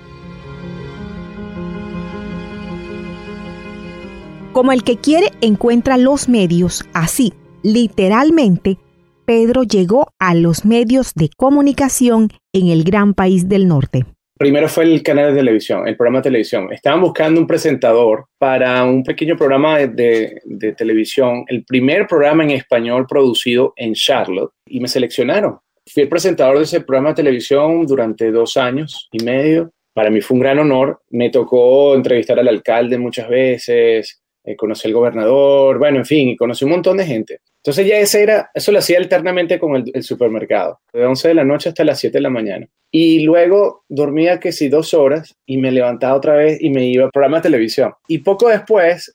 Como 4.54 4.72
el 4.72 4.84
que 4.84 4.98
quiere 4.98 5.32
encuentra 5.42 5.98
los 5.98 6.30
medios, 6.30 6.84
así, 6.94 7.34
literalmente, 7.62 8.80
Pedro 9.26 9.62
llegó 9.62 10.08
a 10.18 10.34
los 10.34 10.66
medios 10.66 11.12
de 11.14 11.30
comunicación 11.38 12.32
en 12.54 12.70
el 12.70 12.84
gran 12.84 13.14
país 13.14 13.48
del 13.50 13.68
norte. 13.68 14.06
Primero 14.38 14.70
fue 14.70 14.84
el 14.84 15.02
canal 15.02 15.32
de 15.32 15.40
televisión, 15.40 15.88
el 15.88 15.96
programa 15.96 16.20
de 16.20 16.24
televisión. 16.24 16.72
Estaban 16.72 17.02
buscando 17.02 17.42
un 17.42 17.48
presentador 17.48 18.26
para 18.38 18.84
un 18.84 19.04
pequeño 19.04 19.36
programa 19.36 19.80
de, 19.80 20.42
televisión, 20.78 21.44
el 21.48 21.64
primer 21.64 22.06
programa 22.08 22.44
en 22.44 22.52
español 22.52 23.08
producido 23.08 23.74
en 23.76 23.94
Charlotte, 23.94 24.52
y 24.68 24.80
me 24.80 24.88
seleccionaron. 24.88 25.60
Fui 25.86 26.04
el 26.04 26.10
presentador 26.10 26.58
de 26.58 26.66
ese 26.66 26.82
programa 26.82 27.10
de 27.10 27.16
televisión 27.16 27.88
durante 27.88 28.32
dos 28.32 28.58
años 28.58 29.08
y 29.12 29.24
medio. 29.24 29.72
Para 29.94 30.10
mí 30.10 30.22
fue 30.22 30.36
un 30.36 30.42
gran 30.42 30.60
honor. 30.60 31.02
Me 31.10 31.30
tocó 31.30 31.96
entrevistar 31.96 32.38
al 32.38 32.48
alcalde 32.48 32.98
muchas 32.98 33.30
veces, 33.30 34.22
eh, 34.44 34.56
conocí 34.56 34.88
al 34.88 34.94
gobernador, 34.94 35.80
bueno, 35.80 35.98
en 35.98 36.06
fin, 36.06 36.30
y 36.30 36.38
conocí 36.38 36.64
un 36.64 36.72
montón 36.72 36.98
de 36.98 37.06
gente. 37.06 37.40
Entonces 37.68 37.86
ya 37.86 37.98
ese 37.98 38.24
era, 38.24 38.50
eso 38.54 38.72
lo 38.72 38.80
hacía 38.80 38.98
alternamente 38.98 39.60
con 39.60 39.76
el, 39.76 39.92
el, 39.94 40.02
supermercado, 40.02 40.80
de 40.94 41.06
11 41.06 41.28
de 41.28 41.34
la 41.34 41.44
noche 41.44 41.68
hasta 41.68 41.84
las 41.84 42.00
7 42.00 42.18
de 42.18 42.22
la 42.22 42.30
mañana. 42.30 42.66
Y 42.92 43.26
luego 43.26 43.84
dormía 43.90 44.40
que 44.40 44.54
si 44.54 44.70
dos 44.70 44.94
horas 44.94 45.36
y 45.46 45.58
me 45.58 45.70
levantaba 45.74 46.16
otra 46.16 46.36
vez 46.36 46.62
y 46.62 46.70
me 46.70 46.86
iba 46.86 47.04
al 47.04 47.12
programa 47.12 47.40
de 47.40 47.44
televisión. 47.44 47.94
Y 48.08 48.20
poco 48.20 48.48
después 48.48 49.14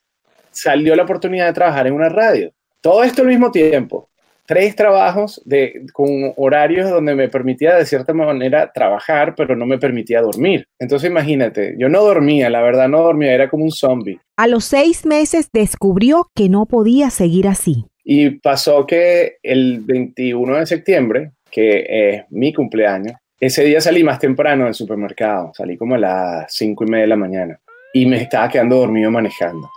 salió 0.51 0.95
la 0.95 1.01
oportunidad 1.01 1.47
de 1.47 1.53
trabajar 1.53 1.87
en 1.87 1.95
una 1.95 2.09
radio. 2.09 2.51
Todo 2.79 3.03
esto 3.03 3.23
al 3.23 3.29
mismo 3.29 3.49
tiempo. 3.49 4.11
Tres 4.45 4.75
trabajos 4.75 5.41
de, 5.45 5.85
con 5.93 6.33
horarios 6.35 6.89
donde 6.89 7.15
me 7.15 7.29
permitía 7.29 7.75
de 7.75 7.85
cierta 7.85 8.13
manera 8.13 8.71
trabajar, 8.73 9.35
pero 9.35 9.55
no 9.55 9.65
me 9.65 9.77
permitía 9.77 10.21
dormir. 10.21 10.67
Entonces 10.79 11.09
imagínate, 11.09 11.75
yo 11.77 11.87
no 11.87 12.03
dormía, 12.03 12.49
la 12.49 12.61
verdad 12.61 12.89
no 12.89 13.01
dormía, 13.01 13.33
era 13.33 13.49
como 13.49 13.63
un 13.63 13.71
zombie. 13.71 14.19
A 14.35 14.47
los 14.47 14.65
seis 14.65 15.05
meses 15.05 15.49
descubrió 15.53 16.27
que 16.35 16.49
no 16.49 16.65
podía 16.65 17.09
seguir 17.09 17.47
así. 17.47 17.85
Y 18.03 18.31
pasó 18.31 18.85
que 18.85 19.37
el 19.43 19.79
21 19.79 20.57
de 20.57 20.65
septiembre, 20.65 21.31
que 21.49 21.85
es 21.87 22.23
mi 22.29 22.53
cumpleaños, 22.53 23.15
ese 23.39 23.63
día 23.63 23.81
salí 23.81 24.03
más 24.03 24.19
temprano 24.19 24.65
del 24.65 24.73
supermercado, 24.73 25.51
salí 25.53 25.77
como 25.77 25.95
a 25.95 25.99
las 25.99 26.53
cinco 26.53 26.85
y 26.85 26.89
media 26.89 27.03
de 27.03 27.09
la 27.09 27.15
mañana 27.15 27.59
y 27.93 28.05
me 28.05 28.21
estaba 28.21 28.49
quedando 28.49 28.77
dormido 28.77 29.11
manejando. 29.11 29.69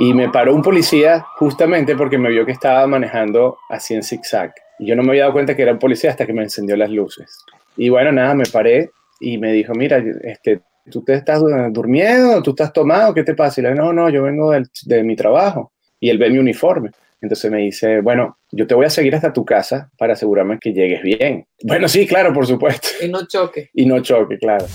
Y 0.00 0.14
me 0.14 0.28
paró 0.28 0.54
un 0.54 0.62
policía 0.62 1.26
justamente 1.36 1.96
porque 1.96 2.18
me 2.18 2.30
vio 2.30 2.46
que 2.46 2.52
estaba 2.52 2.86
manejando 2.86 3.58
así 3.68 3.94
en 3.94 4.02
zigzag. 4.02 4.54
Y 4.78 4.86
yo 4.86 4.94
no 4.94 5.02
me 5.02 5.10
había 5.10 5.22
dado 5.22 5.32
cuenta 5.32 5.56
que 5.56 5.62
era 5.62 5.72
un 5.72 5.78
policía 5.78 6.10
hasta 6.10 6.24
que 6.24 6.32
me 6.32 6.42
encendió 6.42 6.76
las 6.76 6.90
luces. 6.90 7.44
Y 7.76 7.88
bueno, 7.88 8.12
nada, 8.12 8.34
me 8.34 8.44
paré 8.46 8.90
y 9.20 9.38
me 9.38 9.52
dijo, 9.52 9.74
mira, 9.74 10.02
este, 10.22 10.60
¿tú 10.88 11.02
te 11.02 11.14
estás 11.14 11.42
durmiendo? 11.70 12.42
¿Tú 12.42 12.50
estás 12.50 12.72
tomado? 12.72 13.12
¿Qué 13.12 13.24
te 13.24 13.34
pasa? 13.34 13.60
Y 13.60 13.64
le 13.64 13.72
digo, 13.72 13.84
no, 13.84 13.92
no, 13.92 14.08
yo 14.08 14.22
vengo 14.22 14.52
de 14.52 15.02
mi 15.02 15.16
trabajo. 15.16 15.72
Y 15.98 16.10
él 16.10 16.18
ve 16.18 16.30
mi 16.30 16.38
uniforme. 16.38 16.90
Entonces 17.20 17.50
me 17.50 17.58
dice, 17.58 18.00
bueno, 18.00 18.38
yo 18.52 18.66
te 18.68 18.74
voy 18.74 18.86
a 18.86 18.90
seguir 18.90 19.14
hasta 19.16 19.32
tu 19.32 19.44
casa 19.44 19.90
para 19.98 20.12
asegurarme 20.12 20.58
que 20.60 20.72
llegues 20.72 21.02
bien. 21.02 21.44
Bueno, 21.64 21.88
sí, 21.88 22.06
claro, 22.06 22.32
por 22.32 22.46
supuesto. 22.46 22.88
Y 23.02 23.08
no 23.08 23.26
choque. 23.26 23.70
Y 23.74 23.84
no 23.84 24.00
choque, 24.00 24.38
claro. 24.38 24.66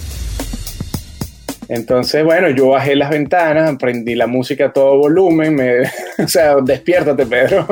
Entonces, 1.68 2.24
bueno, 2.24 2.50
yo 2.50 2.70
bajé 2.70 2.96
las 2.96 3.10
ventanas, 3.10 3.76
prendí 3.78 4.16
la 4.16 4.28
música 4.28 4.68
a 4.68 4.74
todo 4.74 4.98
volumen, 4.98 5.56
me, 5.56 5.82
o 6.24 6.28
sea, 6.28 6.56
despiértate, 6.58 7.26
Pedro. 7.26 7.68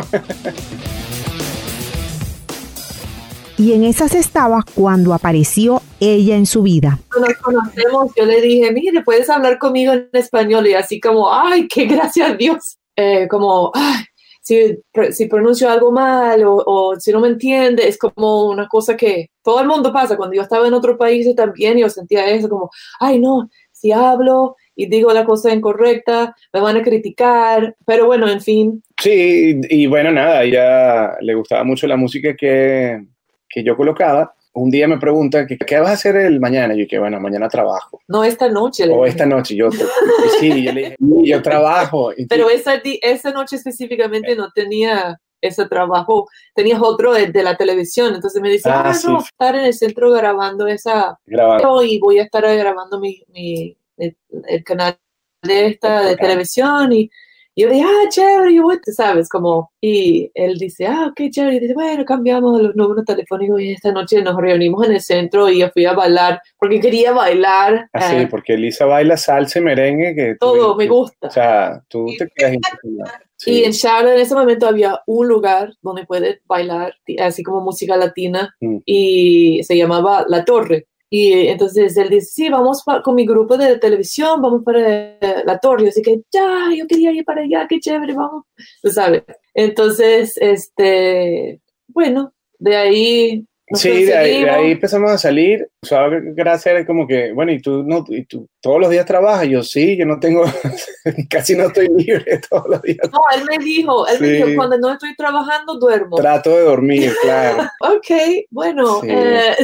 Y 3.57 3.73
en 3.73 3.83
esas 3.83 4.15
estaba 4.15 4.65
cuando 4.73 5.13
apareció 5.13 5.81
ella 5.99 6.35
en 6.35 6.47
su 6.47 6.63
vida. 6.63 6.97
Cuando 7.11 7.29
nos 7.29 7.37
conocemos, 7.37 8.11
yo 8.15 8.25
le 8.25 8.41
dije, 8.41 8.71
mire, 8.71 9.03
puedes 9.03 9.29
hablar 9.29 9.59
conmigo 9.59 9.93
en 9.93 10.09
español 10.13 10.65
y 10.65 10.73
así 10.73 10.99
como, 10.99 11.31
ay, 11.31 11.67
qué 11.67 11.85
gracias 11.85 12.31
a 12.31 12.33
Dios. 12.33 12.79
Eh, 12.95 13.27
como, 13.29 13.71
ay, 13.75 14.03
si, 14.41 14.79
si 15.11 15.27
pronuncio 15.27 15.69
algo 15.69 15.91
mal 15.91 16.43
o, 16.43 16.55
o, 16.65 16.99
si 16.99 17.11
no 17.11 17.19
me 17.19 17.27
entiende, 17.27 17.87
es 17.87 17.99
como 17.99 18.47
una 18.49 18.67
cosa 18.67 18.97
que 18.97 19.29
todo 19.43 19.61
el 19.61 19.67
mundo 19.67 19.93
pasa. 19.93 20.17
Cuando 20.17 20.35
yo 20.35 20.41
estaba 20.41 20.67
en 20.67 20.73
otro 20.73 20.97
país 20.97 21.27
también 21.35 21.77
yo 21.77 21.87
sentía 21.89 22.27
eso 22.31 22.49
como, 22.49 22.71
ay, 22.99 23.19
no, 23.19 23.47
si 23.81 23.91
hablo 23.91 24.57
y 24.75 24.85
digo 24.85 25.11
la 25.11 25.25
cosa 25.25 25.53
incorrecta, 25.53 26.35
me 26.53 26.61
van 26.61 26.77
a 26.77 26.83
criticar, 26.83 27.75
pero 27.85 28.05
bueno, 28.05 28.29
en 28.29 28.41
fin. 28.41 28.83
Sí, 29.01 29.59
y 29.69 29.87
bueno, 29.87 30.11
nada, 30.11 30.43
ella 30.43 31.17
le 31.19 31.33
gustaba 31.33 31.63
mucho 31.63 31.87
la 31.87 31.97
música 31.97 32.35
que, 32.35 33.03
que 33.49 33.63
yo 33.63 33.75
colocaba. 33.75 34.35
Un 34.53 34.69
día 34.69 34.87
me 34.87 34.99
pregunta, 34.99 35.47
¿qué 35.47 35.79
vas 35.79 35.89
a 35.89 35.93
hacer 35.93 36.17
el 36.17 36.39
mañana? 36.39 36.75
Y 36.75 36.81
yo 36.81 36.87
que 36.87 36.99
bueno, 36.99 37.19
mañana 37.19 37.47
trabajo. 37.47 38.01
No, 38.07 38.23
esta 38.23 38.49
noche. 38.49 38.87
O 38.89 39.05
esta 39.05 39.25
noche, 39.25 39.55
yo, 39.55 39.71
sí, 40.39 40.63
yo 40.63 40.73
le 40.73 40.81
dije, 40.81 40.95
yo 40.99 41.41
trabajo. 41.41 42.11
Pero 42.29 42.49
esa, 42.49 42.81
esa 42.83 43.31
noche 43.31 43.55
específicamente 43.55 44.35
no 44.35 44.51
tenía 44.51 45.19
ese 45.41 45.67
trabajo, 45.67 46.27
tenías 46.55 46.79
otro 46.81 47.13
de, 47.13 47.27
de, 47.27 47.43
la 47.43 47.57
televisión, 47.57 48.13
entonces 48.13 48.41
me 48.41 48.49
dice, 48.49 48.69
ah, 48.69 48.83
ah 48.85 48.93
sí. 48.93 49.07
no, 49.07 49.19
estar 49.19 49.55
en 49.55 49.65
el 49.65 49.73
centro 49.73 50.11
grabando 50.11 50.67
esa, 50.67 51.19
grabando. 51.25 51.83
y 51.83 51.99
voy 51.99 52.19
a 52.19 52.23
estar 52.23 52.43
grabando 52.43 52.99
mi, 52.99 53.23
mi, 53.29 53.75
el, 53.97 54.15
el 54.47 54.63
canal 54.63 54.97
de 55.41 55.67
esta 55.67 56.03
de 56.03 56.15
televisión 56.15 56.93
y, 56.93 57.09
y 57.53 57.63
yo 57.63 57.69
dije, 57.69 57.83
ah, 57.85 58.09
chévere, 58.09 58.55
yo 58.55 58.63
sabes, 58.93 59.27
como, 59.27 59.71
y 59.81 60.31
él 60.35 60.57
dice, 60.57 60.87
ah, 60.87 61.07
ok, 61.09 61.29
chévere, 61.29 61.57
y 61.57 61.59
dice, 61.59 61.73
bueno, 61.73 62.05
cambiamos 62.05 62.61
los 62.61 62.75
números 62.75 63.03
telefónicos 63.03 63.59
y 63.59 63.73
esta 63.73 63.91
noche 63.91 64.21
nos 64.21 64.37
reunimos 64.37 64.85
en 64.85 64.93
el 64.93 65.01
centro 65.01 65.49
y 65.49 65.59
yo 65.59 65.69
fui 65.71 65.85
a 65.85 65.91
bailar, 65.91 66.41
porque 66.57 66.79
quería 66.79 67.11
bailar. 67.11 67.89
Ah, 67.91 68.09
sí, 68.09 68.25
porque 68.27 68.53
Elisa 68.53 68.85
baila 68.85 69.17
salsa 69.17 69.59
y 69.59 69.63
merengue, 69.63 70.15
que... 70.15 70.35
Todo, 70.39 70.77
me 70.77 70.87
gusta. 70.87 71.27
O 71.27 71.31
sea, 71.31 71.83
tú 71.89 72.05
te 72.17 72.29
quedas 72.33 72.53
Sí. 73.43 73.51
Y 73.51 73.63
en 73.63 73.71
Charlotte 73.71 74.13
en 74.13 74.21
ese 74.21 74.35
momento 74.35 74.67
había 74.67 75.01
un 75.07 75.27
lugar 75.27 75.73
donde 75.81 76.05
puedes 76.05 76.41
bailar, 76.45 76.93
así 77.19 77.41
como 77.41 77.61
música 77.61 77.97
latina, 77.97 78.55
mm. 78.61 78.77
y 78.85 79.63
se 79.63 79.75
llamaba 79.75 80.25
La 80.27 80.45
Torre. 80.45 80.87
Y 81.09 81.47
entonces 81.47 81.97
él 81.97 82.09
dice, 82.09 82.27
sí, 82.27 82.49
vamos 82.49 82.83
con 83.03 83.15
mi 83.15 83.25
grupo 83.25 83.57
de 83.57 83.77
televisión, 83.79 84.41
vamos 84.41 84.63
para 84.63 85.17
la 85.43 85.59
torre. 85.59 85.89
Así 85.89 86.01
que, 86.01 86.21
ya, 86.31 86.69
yo 86.73 86.87
quería 86.87 87.11
ir 87.11 87.25
para 87.25 87.41
allá, 87.41 87.67
qué 87.67 87.81
chévere, 87.81 88.13
vamos. 88.13 88.45
Tú 88.81 88.91
sabes. 88.91 89.23
Entonces, 89.53 90.37
este, 90.37 91.59
bueno, 91.89 92.33
de 92.59 92.77
ahí 92.77 93.45
sí, 93.73 94.05
de 94.05 94.15
ahí, 94.15 94.71
empezamos 94.71 95.11
a 95.11 95.17
salir. 95.17 95.67
O 95.83 95.85
sea, 95.85 96.07
gracias 96.09 96.67
era 96.67 96.85
como 96.85 97.07
que, 97.07 97.31
bueno, 97.31 97.51
y 97.51 97.61
tú, 97.61 97.83
no, 97.83 98.03
y 98.07 98.25
tú 98.25 98.47
todos 98.61 98.79
los 98.79 98.89
días 98.89 99.05
trabajas. 99.05 99.47
Yo 99.47 99.63
sí, 99.63 99.97
yo 99.97 100.05
no 100.05 100.19
tengo, 100.19 100.43
casi 101.29 101.55
no 101.55 101.67
estoy 101.67 101.89
libre 101.89 102.39
todos 102.49 102.65
los 102.67 102.81
días. 102.81 103.09
No, 103.11 103.19
él 103.35 103.45
me 103.49 103.63
dijo, 103.63 104.07
él 104.07 104.21
me 104.21 104.27
dijo, 104.29 104.47
cuando 104.55 104.77
no 104.77 104.91
estoy 104.91 105.15
trabajando, 105.15 105.77
duermo. 105.79 106.15
Trato 106.17 106.49
de 106.51 106.61
dormir, 106.61 107.13
claro. 107.21 107.63
ok, 107.81 108.45
bueno, 108.49 109.01
eh, 109.03 109.55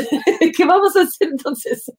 ¿qué 0.55 0.65
vamos 0.65 0.95
a 0.95 1.01
hacer 1.01 1.29
entonces? 1.29 1.91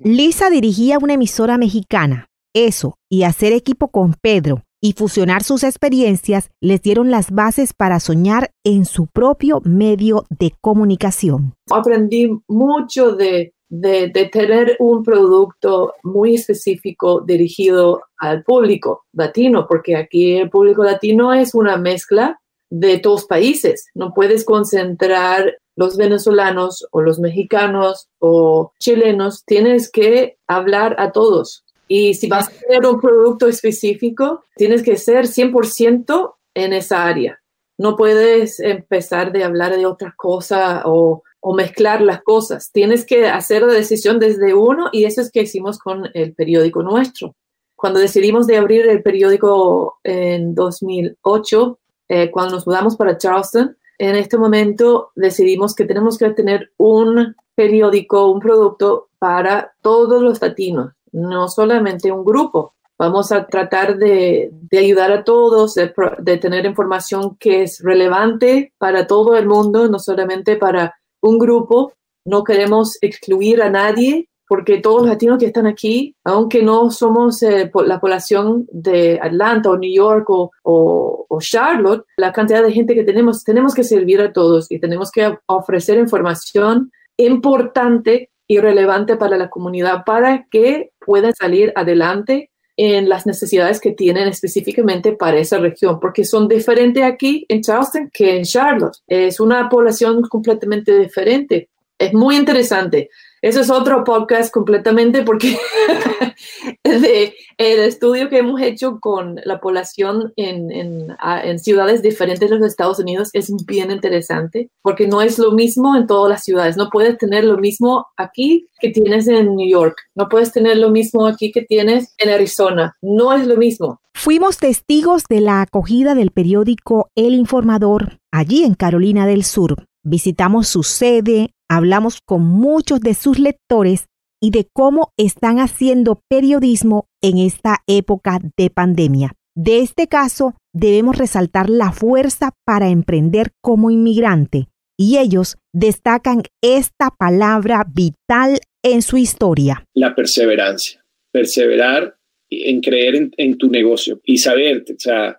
Lisa 0.00 0.50
dirigía 0.50 0.98
una 0.98 1.14
emisora 1.14 1.58
mexicana. 1.58 2.28
Eso, 2.54 2.98
y 3.10 3.22
hacer 3.22 3.54
equipo 3.54 3.88
con 3.88 4.12
Pedro, 4.12 4.62
y 4.84 4.94
fusionar 4.94 5.44
sus 5.44 5.62
experiencias 5.62 6.50
les 6.60 6.82
dieron 6.82 7.10
las 7.10 7.30
bases 7.30 7.72
para 7.72 8.00
soñar 8.00 8.50
en 8.64 8.84
su 8.84 9.06
propio 9.06 9.62
medio 9.64 10.26
de 10.28 10.52
comunicación. 10.60 11.54
Aprendí 11.70 12.28
mucho 12.48 13.12
de, 13.12 13.54
de, 13.68 14.10
tener 14.32 14.76
un 14.80 15.04
producto 15.04 15.94
muy 16.02 16.34
específico 16.34 17.20
dirigido 17.20 18.02
al 18.18 18.42
público 18.42 19.04
latino, 19.12 19.66
porque 19.68 19.96
aquí 19.96 20.36
el 20.36 20.50
público 20.50 20.82
latino 20.82 21.32
es 21.32 21.54
una 21.54 21.76
mezcla 21.76 22.40
de 22.68 22.98
todos 22.98 23.26
países. 23.26 23.86
No 23.94 24.12
puedes 24.12 24.44
concentrar 24.44 25.58
los 25.76 25.96
venezolanos 25.96 26.86
o 26.90 27.02
los 27.02 27.20
mexicanos 27.20 28.08
o 28.18 28.72
chilenos, 28.80 29.44
tienes 29.46 29.90
que 29.90 30.38
hablar 30.48 30.96
a 30.98 31.12
todos 31.12 31.64
y 31.94 32.14
si 32.14 32.26
vas 32.26 32.48
a 32.48 32.52
tener 32.52 32.86
un 32.86 32.98
producto 32.98 33.46
específico, 33.46 34.46
tienes 34.56 34.82
que 34.82 34.96
ser 34.96 35.26
100% 35.26 36.34
en 36.54 36.72
esa 36.72 37.04
área. 37.04 37.38
No 37.76 37.96
puedes 37.96 38.60
empezar 38.60 39.30
de 39.30 39.44
hablar 39.44 39.76
de 39.76 39.84
otra 39.84 40.14
cosa 40.16 40.84
o, 40.86 41.22
mezclar 41.54 42.00
las 42.00 42.22
cosas. 42.22 42.70
Tienes 42.72 43.04
que 43.04 43.26
hacer 43.26 43.60
la 43.60 43.74
decisión 43.74 44.18
desde 44.18 44.54
uno 44.54 44.88
y 44.90 45.04
eso 45.04 45.20
es 45.20 45.30
que 45.30 45.42
hicimos 45.42 45.78
con 45.78 46.08
el 46.14 46.32
periódico 46.32 46.82
nuestro. 46.82 47.34
Cuando 47.76 48.00
decidimos 48.00 48.46
de 48.46 48.56
abrir 48.56 48.88
el 48.88 49.02
periódico 49.02 49.98
en 50.02 50.54
2008, 50.54 51.78
eh, 52.08 52.30
cuando 52.30 52.54
nos 52.54 52.66
mudamos 52.66 52.96
para 52.96 53.18
Charleston, 53.18 53.76
en 53.98 54.16
este 54.16 54.38
momento 54.38 55.10
decidimos 55.14 55.74
que 55.74 55.84
tenemos 55.84 56.16
que 56.16 56.30
tener 56.30 56.72
un 56.78 57.36
periódico, 57.54 58.30
un 58.30 58.40
producto 58.40 59.10
para 59.18 59.74
todos 59.82 60.22
los 60.22 60.40
latinos 60.40 60.92
no 61.12 61.48
solamente 61.48 62.10
un 62.10 62.24
grupo. 62.24 62.74
Vamos 62.98 63.32
a 63.32 63.46
tratar 63.46 63.96
de, 63.96 64.52
ayudar 64.70 65.10
a 65.12 65.24
todos, 65.24 65.74
de, 65.74 66.36
tener 66.38 66.66
información 66.66 67.36
que 67.36 67.62
es 67.62 67.80
relevante 67.82 68.72
para 68.78 69.06
todo 69.06 69.36
el 69.36 69.46
mundo, 69.46 69.88
no 69.88 69.98
solamente 69.98 70.56
para 70.56 70.94
un 71.20 71.38
grupo. 71.38 71.94
No 72.24 72.44
queremos 72.44 72.98
excluir 73.00 73.62
a 73.62 73.70
nadie 73.70 74.28
porque 74.48 74.78
todos 74.78 75.00
los 75.00 75.08
latinos 75.08 75.38
que 75.38 75.46
están 75.46 75.66
aquí, 75.66 76.14
aunque 76.24 76.62
no 76.62 76.90
somos 76.90 77.42
eh, 77.42 77.70
la 77.86 77.98
población 77.98 78.68
de 78.70 79.18
Atlanta 79.20 79.70
o 79.70 79.78
New 79.78 79.92
York 79.92 80.28
o, 80.28 80.50
o, 80.62 81.38
Charlotte, 81.40 82.04
la 82.18 82.32
cantidad 82.32 82.62
de 82.62 82.70
gente 82.70 82.94
que 82.94 83.02
tenemos, 83.02 83.42
tenemos 83.42 83.74
que 83.74 83.82
servir 83.82 84.20
a 84.20 84.32
todos 84.32 84.70
y 84.70 84.78
tenemos 84.78 85.10
que 85.10 85.38
ofrecer 85.46 85.98
información 85.98 86.92
importante 87.16 88.30
y 88.46 88.58
relevante 88.58 89.16
para 89.16 89.36
la 89.36 89.50
comunidad 89.50 90.04
para 90.04 90.46
que 90.50 90.90
puedan 90.98 91.34
salir 91.34 91.72
adelante 91.76 92.50
en 92.76 93.08
las 93.08 93.26
necesidades 93.26 93.80
que 93.80 93.92
tienen 93.92 94.28
específicamente 94.28 95.12
para 95.12 95.38
esa 95.38 95.58
región, 95.58 96.00
porque 96.00 96.24
son 96.24 96.48
diferentes 96.48 97.02
aquí 97.02 97.44
en 97.48 97.60
Charleston 97.62 98.10
que 98.12 98.36
en 98.36 98.44
Charlotte. 98.44 98.96
Es 99.06 99.40
una 99.40 99.68
población 99.68 100.22
completamente 100.22 100.98
diferente. 100.98 101.68
Es 101.98 102.14
muy 102.14 102.36
interesante. 102.36 103.10
Eso 103.42 103.60
es 103.60 103.70
otro 103.70 104.04
podcast 104.04 104.52
completamente 104.54 105.24
porque 105.24 105.58
el 106.84 107.34
estudio 107.58 108.28
que 108.28 108.38
hemos 108.38 108.60
hecho 108.60 109.00
con 109.00 109.40
la 109.44 109.60
población 109.60 110.32
en, 110.36 110.70
en, 110.70 111.58
ciudades 111.58 112.02
diferentes 112.02 112.48
de 112.48 112.56
los 112.56 112.66
Estados 112.66 113.00
Unidos 113.00 113.30
es 113.32 113.52
bien 113.66 113.90
interesante 113.90 114.70
porque 114.80 115.08
no 115.08 115.22
es 115.22 115.40
lo 115.40 115.50
mismo 115.50 115.96
en 115.96 116.06
todas 116.06 116.30
las 116.30 116.44
ciudades. 116.44 116.76
No 116.76 116.88
puedes 116.88 117.18
tener 117.18 117.42
lo 117.42 117.58
mismo 117.58 118.06
aquí 118.16 118.68
que 118.80 118.90
tienes 118.90 119.26
en 119.26 119.56
New 119.56 119.68
York. 119.68 119.96
No 120.14 120.28
puedes 120.28 120.52
tener 120.52 120.76
lo 120.76 120.90
mismo 120.90 121.26
aquí 121.26 121.50
que 121.50 121.62
tienes 121.62 122.14
en 122.18 122.30
Arizona. 122.30 122.96
No 123.02 123.32
es 123.32 123.48
lo 123.48 123.56
mismo. 123.56 124.00
Fuimos 124.14 124.58
testigos 124.58 125.24
de 125.28 125.40
la 125.40 125.62
acogida 125.62 126.14
del 126.14 126.30
periódico 126.30 127.10
El 127.16 127.34
Informador 127.34 128.20
allí 128.30 128.62
en 128.62 128.74
Carolina 128.74 129.26
del 129.26 129.42
Sur. 129.42 129.84
Visitamos 130.04 130.68
su 130.68 130.82
sede, 130.82 131.54
hablamos 131.76 132.20
con 132.24 132.42
muchos 132.42 133.00
de 133.00 133.14
sus 133.14 133.38
lectores 133.38 134.06
y 134.40 134.50
de 134.50 134.66
cómo 134.72 135.12
están 135.16 135.58
haciendo 135.58 136.20
periodismo 136.28 137.06
en 137.22 137.38
esta 137.38 137.78
época 137.86 138.40
de 138.56 138.70
pandemia. 138.70 139.32
De 139.54 139.80
este 139.80 140.08
caso, 140.08 140.54
debemos 140.72 141.16
resaltar 141.16 141.70
la 141.70 141.92
fuerza 141.92 142.50
para 142.64 142.88
emprender 142.88 143.52
como 143.62 143.90
inmigrante 143.90 144.68
y 144.98 145.18
ellos 145.18 145.56
destacan 145.72 146.42
esta 146.62 147.10
palabra 147.10 147.84
vital 147.92 148.58
en 148.82 149.02
su 149.02 149.16
historia. 149.16 149.84
La 149.94 150.14
perseverancia, 150.14 151.04
perseverar 151.32 152.16
en 152.50 152.80
creer 152.80 153.30
en, 153.36 153.58
tu 153.58 153.70
negocio 153.70 154.20
y 154.24 154.38
saber 154.38 154.84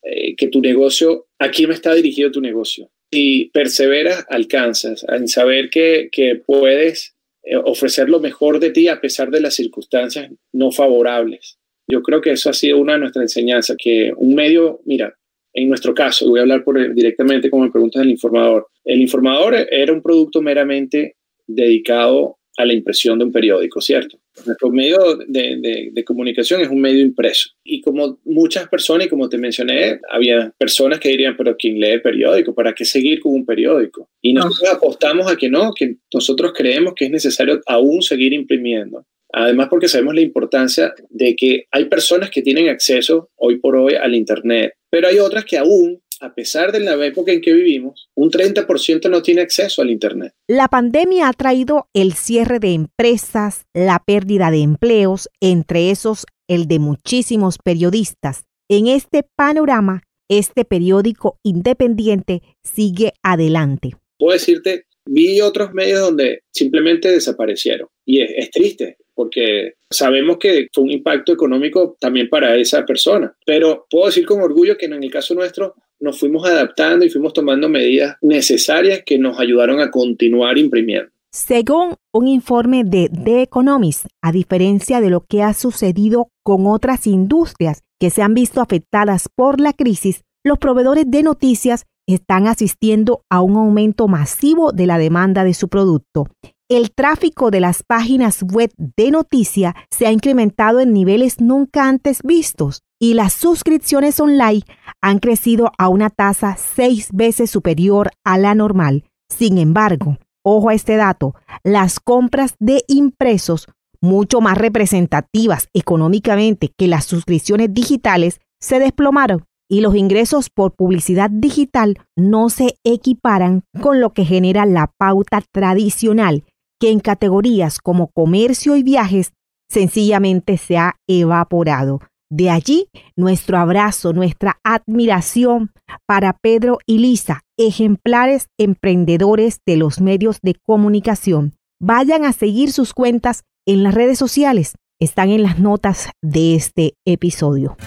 eh, 0.03 0.35
que 0.35 0.47
tu 0.47 0.61
negocio, 0.61 1.27
¿a 1.39 1.49
quién 1.49 1.71
está 1.71 1.93
dirigido 1.93 2.31
tu 2.31 2.41
negocio? 2.41 2.89
Si 3.13 3.51
perseveras, 3.53 4.25
alcanzas, 4.27 5.05
en 5.07 5.27
saber 5.27 5.69
que, 5.69 6.09
que 6.11 6.41
puedes 6.43 7.15
eh, 7.43 7.55
ofrecer 7.55 8.09
lo 8.09 8.19
mejor 8.19 8.59
de 8.59 8.71
ti 8.71 8.87
a 8.87 8.99
pesar 8.99 9.29
de 9.29 9.39
las 9.39 9.53
circunstancias 9.53 10.31
no 10.51 10.71
favorables. 10.71 11.59
Yo 11.87 12.01
creo 12.01 12.21
que 12.21 12.31
eso 12.31 12.49
ha 12.49 12.53
sido 12.53 12.79
una 12.79 12.93
de 12.93 12.99
nuestras 12.99 13.21
enseñanzas, 13.21 13.77
que 13.77 14.11
un 14.17 14.33
medio, 14.33 14.81
mira, 14.85 15.15
en 15.53 15.69
nuestro 15.69 15.93
caso, 15.93 16.27
voy 16.27 16.39
a 16.39 16.41
hablar 16.41 16.63
directamente 16.95 17.51
como 17.51 17.65
me 17.65 17.71
preguntas 17.71 18.01
del 18.01 18.09
informador. 18.09 18.67
El 18.83 18.99
informador 18.99 19.53
era 19.69 19.93
un 19.93 20.01
producto 20.01 20.41
meramente 20.41 21.17
dedicado 21.45 22.39
a 22.57 22.65
la 22.65 22.73
impresión 22.73 23.19
de 23.19 23.25
un 23.25 23.31
periódico, 23.31 23.79
¿cierto? 23.79 24.17
Nuestro 24.45 24.69
medio 24.71 25.17
de, 25.27 25.91
de, 25.93 26.03
comunicación 26.03 26.61
es 26.61 26.69
un 26.69 26.81
medio 26.81 27.01
impreso. 27.01 27.49
Y 27.63 27.81
como 27.81 28.19
muchas 28.25 28.67
personas, 28.67 29.07
y 29.07 29.09
como 29.09 29.29
te 29.29 29.37
mencioné, 29.37 29.99
había 30.11 30.53
personas 30.57 30.99
que 30.99 31.09
dirían, 31.09 31.35
pero 31.37 31.55
¿quién 31.57 31.79
lee 31.79 31.91
el 31.91 32.01
periódico? 32.01 32.53
¿Para 32.53 32.73
qué 32.73 32.83
seguir 32.83 33.19
con 33.19 33.33
un 33.33 33.45
periódico? 33.45 34.09
Y 34.21 34.33
nosotros 34.33 34.73
apostamos 34.73 35.31
a 35.31 35.35
que 35.35 35.49
no, 35.49 35.71
que 35.73 35.97
nosotros 36.13 36.53
creemos 36.55 36.93
que 36.95 37.05
es 37.05 37.11
necesario 37.11 37.61
aún 37.67 38.01
seguir 38.01 38.33
imprimiendo. 38.33 39.05
Además, 39.35 39.67
porque 39.67 39.87
sabemos 39.87 40.13
la 40.13 40.21
importancia 40.21 40.93
de 41.09 41.35
que 41.35 41.65
hay 41.71 41.85
personas 41.85 42.29
que 42.29 42.43
tienen 42.43 42.69
acceso 42.69 43.31
hoy 43.35 43.57
por 43.57 43.75
hoy 43.75 43.95
al 43.95 44.13
Internet, 44.13 44.73
pero 44.91 45.07
hay 45.07 45.17
otras 45.17 45.43
que 45.43 45.57
aún 45.57 46.02
a 46.23 46.33
pesar 46.33 46.71
de 46.71 46.79
la 46.79 46.93
época 47.05 47.33
en 47.33 47.41
que 47.41 47.53
vivimos, 47.53 48.09
un 48.15 48.31
30% 48.31 49.09
no 49.09 49.21
tiene 49.21 49.41
acceso 49.41 49.81
al 49.81 49.89
Internet. 49.89 50.33
La 50.47 50.69
pandemia 50.69 51.27
ha 51.27 51.33
traído 51.33 51.89
el 51.93 52.13
cierre 52.13 52.59
de 52.59 52.71
empresas, 52.73 53.65
la 53.73 54.01
pérdida 54.05 54.49
de 54.49 54.61
empleos, 54.61 55.29
entre 55.41 55.91
esos 55.91 56.25
el 56.47 56.67
de 56.67 56.79
muchísimos 56.79 57.57
periodistas. 57.61 58.45
En 58.69 58.87
este 58.87 59.23
panorama, 59.35 60.03
este 60.29 60.63
periódico 60.63 61.39
independiente 61.43 62.41
sigue 62.63 63.11
adelante. 63.21 63.91
Puedo 64.17 64.31
decirte, 64.31 64.85
vi 65.05 65.41
otros 65.41 65.73
medios 65.73 65.99
donde 65.99 66.43
simplemente 66.51 67.11
desaparecieron 67.11 67.89
y 68.05 68.21
es, 68.21 68.31
es 68.37 68.49
triste 68.49 68.97
porque 69.15 69.73
sabemos 69.89 70.37
que 70.37 70.67
fue 70.71 70.83
un 70.83 70.91
impacto 70.91 71.33
económico 71.33 71.95
también 71.99 72.29
para 72.29 72.55
esa 72.55 72.85
persona. 72.85 73.35
Pero 73.45 73.85
puedo 73.89 74.07
decir 74.07 74.25
con 74.25 74.41
orgullo 74.41 74.77
que 74.77 74.85
en 74.85 75.03
el 75.03 75.11
caso 75.11 75.33
nuestro 75.35 75.75
nos 76.03 76.19
fuimos 76.19 76.45
adaptando 76.45 77.05
y 77.05 77.09
fuimos 77.09 77.33
tomando 77.33 77.69
medidas 77.69 78.17
necesarias 78.21 79.01
que 79.05 79.17
nos 79.17 79.39
ayudaron 79.39 79.79
a 79.79 79.89
continuar 79.89 80.57
imprimiendo. 80.57 81.09
Según 81.31 81.95
un 82.13 82.27
informe 82.27 82.83
de 82.83 83.09
The 83.09 83.41
Economist, 83.43 84.05
a 84.21 84.31
diferencia 84.31 85.01
de 85.01 85.09
lo 85.09 85.21
que 85.21 85.41
ha 85.41 85.53
sucedido 85.53 86.27
con 86.43 86.67
otras 86.67 87.07
industrias 87.07 87.81
que 87.99 88.09
se 88.09 88.21
han 88.21 88.33
visto 88.33 88.61
afectadas 88.61 89.29
por 89.33 89.59
la 89.59 89.73
crisis, 89.73 90.21
los 90.43 90.59
proveedores 90.59 91.05
de 91.07 91.23
noticias 91.23 91.85
están 92.05 92.47
asistiendo 92.47 93.23
a 93.29 93.41
un 93.41 93.55
aumento 93.55 94.09
masivo 94.09 94.73
de 94.73 94.85
la 94.85 94.97
demanda 94.97 95.45
de 95.45 95.53
su 95.53 95.69
producto 95.69 96.27
el 96.69 96.91
tráfico 96.91 97.51
de 97.51 97.59
las 97.59 97.83
páginas 97.83 98.41
web 98.41 98.71
de 98.77 99.11
noticia 99.11 99.75
se 99.91 100.07
ha 100.07 100.11
incrementado 100.11 100.79
en 100.79 100.93
niveles 100.93 101.39
nunca 101.39 101.87
antes 101.87 102.21
vistos 102.23 102.81
y 103.03 103.15
las 103.15 103.33
suscripciones 103.33 104.17
online 104.21 104.61
han 105.01 105.19
crecido 105.19 105.73
a 105.77 105.89
una 105.89 106.09
tasa 106.09 106.55
seis 106.55 107.09
veces 107.11 107.51
superior 107.51 108.11
a 108.23 108.37
la 108.37 108.55
normal. 108.55 109.03
Sin 109.27 109.57
embargo, 109.57 110.19
ojo 110.41 110.69
a 110.69 110.73
este 110.73 110.95
dato, 110.95 111.35
las 111.65 111.99
compras 111.99 112.55
de 112.59 112.85
impresos, 112.87 113.67
mucho 113.99 114.39
más 114.39 114.57
representativas 114.57 115.67
económicamente 115.73 116.71
que 116.77 116.87
las 116.87 117.03
suscripciones 117.03 117.73
digitales, 117.73 118.39
se 118.61 118.79
desplomaron 118.79 119.43
y 119.69 119.81
los 119.81 119.95
ingresos 119.95 120.49
por 120.49 120.71
publicidad 120.73 121.29
digital 121.29 121.97
no 122.15 122.49
se 122.49 122.77
equiparan 122.85 123.63
con 123.81 123.99
lo 123.99 124.13
que 124.13 124.23
genera 124.23 124.65
la 124.65 124.93
pauta 124.97 125.43
tradicional 125.51 126.45
que 126.79 126.91
en 126.91 127.01
categorías 127.01 127.79
como 127.79 128.07
comercio 128.07 128.77
y 128.77 128.83
viajes 128.83 129.33
sencillamente 129.69 130.57
se 130.57 130.77
ha 130.77 130.95
evaporado. 131.05 131.99
De 132.35 132.49
allí 132.49 132.87
nuestro 133.15 133.59
abrazo, 133.59 134.11
nuestra 134.11 134.57
admiración 134.63 135.71
para 136.07 136.33
Pedro 136.33 136.79
y 136.87 136.97
Lisa, 136.97 137.41
ejemplares 137.59 138.47
emprendedores 138.57 139.59
de 139.67 139.77
los 139.77 140.01
medios 140.01 140.39
de 140.41 140.55
comunicación. 140.55 141.53
Vayan 141.79 142.25
a 142.25 142.33
seguir 142.33 142.71
sus 142.71 142.95
cuentas 142.95 143.43
en 143.67 143.83
las 143.83 143.93
redes 143.93 144.17
sociales. 144.17 144.73
Están 144.99 145.29
en 145.29 145.43
las 145.43 145.59
notas 145.59 146.09
de 146.23 146.55
este 146.55 146.95
episodio. 147.05 147.77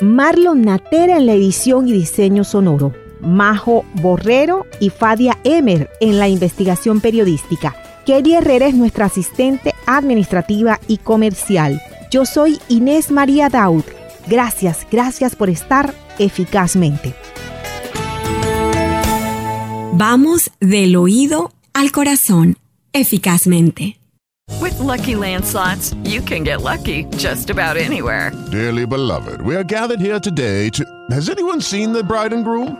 Marlon 0.00 0.62
Natera 0.62 1.18
en 1.18 1.26
la 1.26 1.34
edición 1.34 1.88
y 1.88 1.92
diseño 1.92 2.42
sonoro. 2.42 2.94
Majo 3.20 3.84
Borrero 4.00 4.64
y 4.80 4.88
Fadia 4.88 5.36
Emer 5.44 5.90
en 6.00 6.18
la 6.18 6.28
investigación 6.28 7.02
periodística. 7.02 7.74
Kelly 8.06 8.34
Herrera 8.34 8.68
es 8.68 8.74
nuestra 8.74 9.06
asistente 9.06 9.74
administrativa 9.84 10.78
y 10.86 10.98
comercial. 10.98 11.82
Yo 12.12 12.24
soy 12.24 12.60
Inés 12.68 13.10
María 13.10 13.48
Daud. 13.48 13.82
Gracias, 14.28 14.86
gracias 14.92 15.34
por 15.34 15.50
estar 15.50 15.92
eficazmente. 16.20 17.16
Vamos 19.94 20.52
del 20.60 20.94
oído 20.94 21.50
al 21.74 21.90
corazón 21.90 22.56
eficazmente. 22.92 23.98
With 24.60 24.78
lucky 24.78 25.16
landslots, 25.16 25.96
you 26.04 26.22
can 26.22 26.44
get 26.44 26.62
lucky 26.62 27.06
just 27.16 27.50
about 27.50 27.76
anywhere. 27.76 28.30
Dearly 28.52 28.86
beloved, 28.86 29.42
we 29.42 29.56
are 29.56 29.64
gathered 29.64 29.98
here 29.98 30.20
today 30.20 30.70
to. 30.70 30.84
Has 31.10 31.28
anyone 31.28 31.60
seen 31.60 31.92
the 31.92 32.04
bride 32.04 32.32
and 32.32 32.44
groom? 32.44 32.76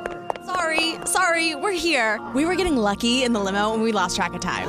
Sorry, 0.46 0.94
sorry, 1.04 1.56
we're 1.56 1.72
here. 1.72 2.20
We 2.32 2.44
were 2.44 2.54
getting 2.54 2.76
lucky 2.76 3.24
in 3.24 3.32
the 3.32 3.40
limo 3.40 3.74
and 3.74 3.82
we 3.82 3.90
lost 3.90 4.14
track 4.14 4.32
of 4.32 4.40
time. 4.40 4.68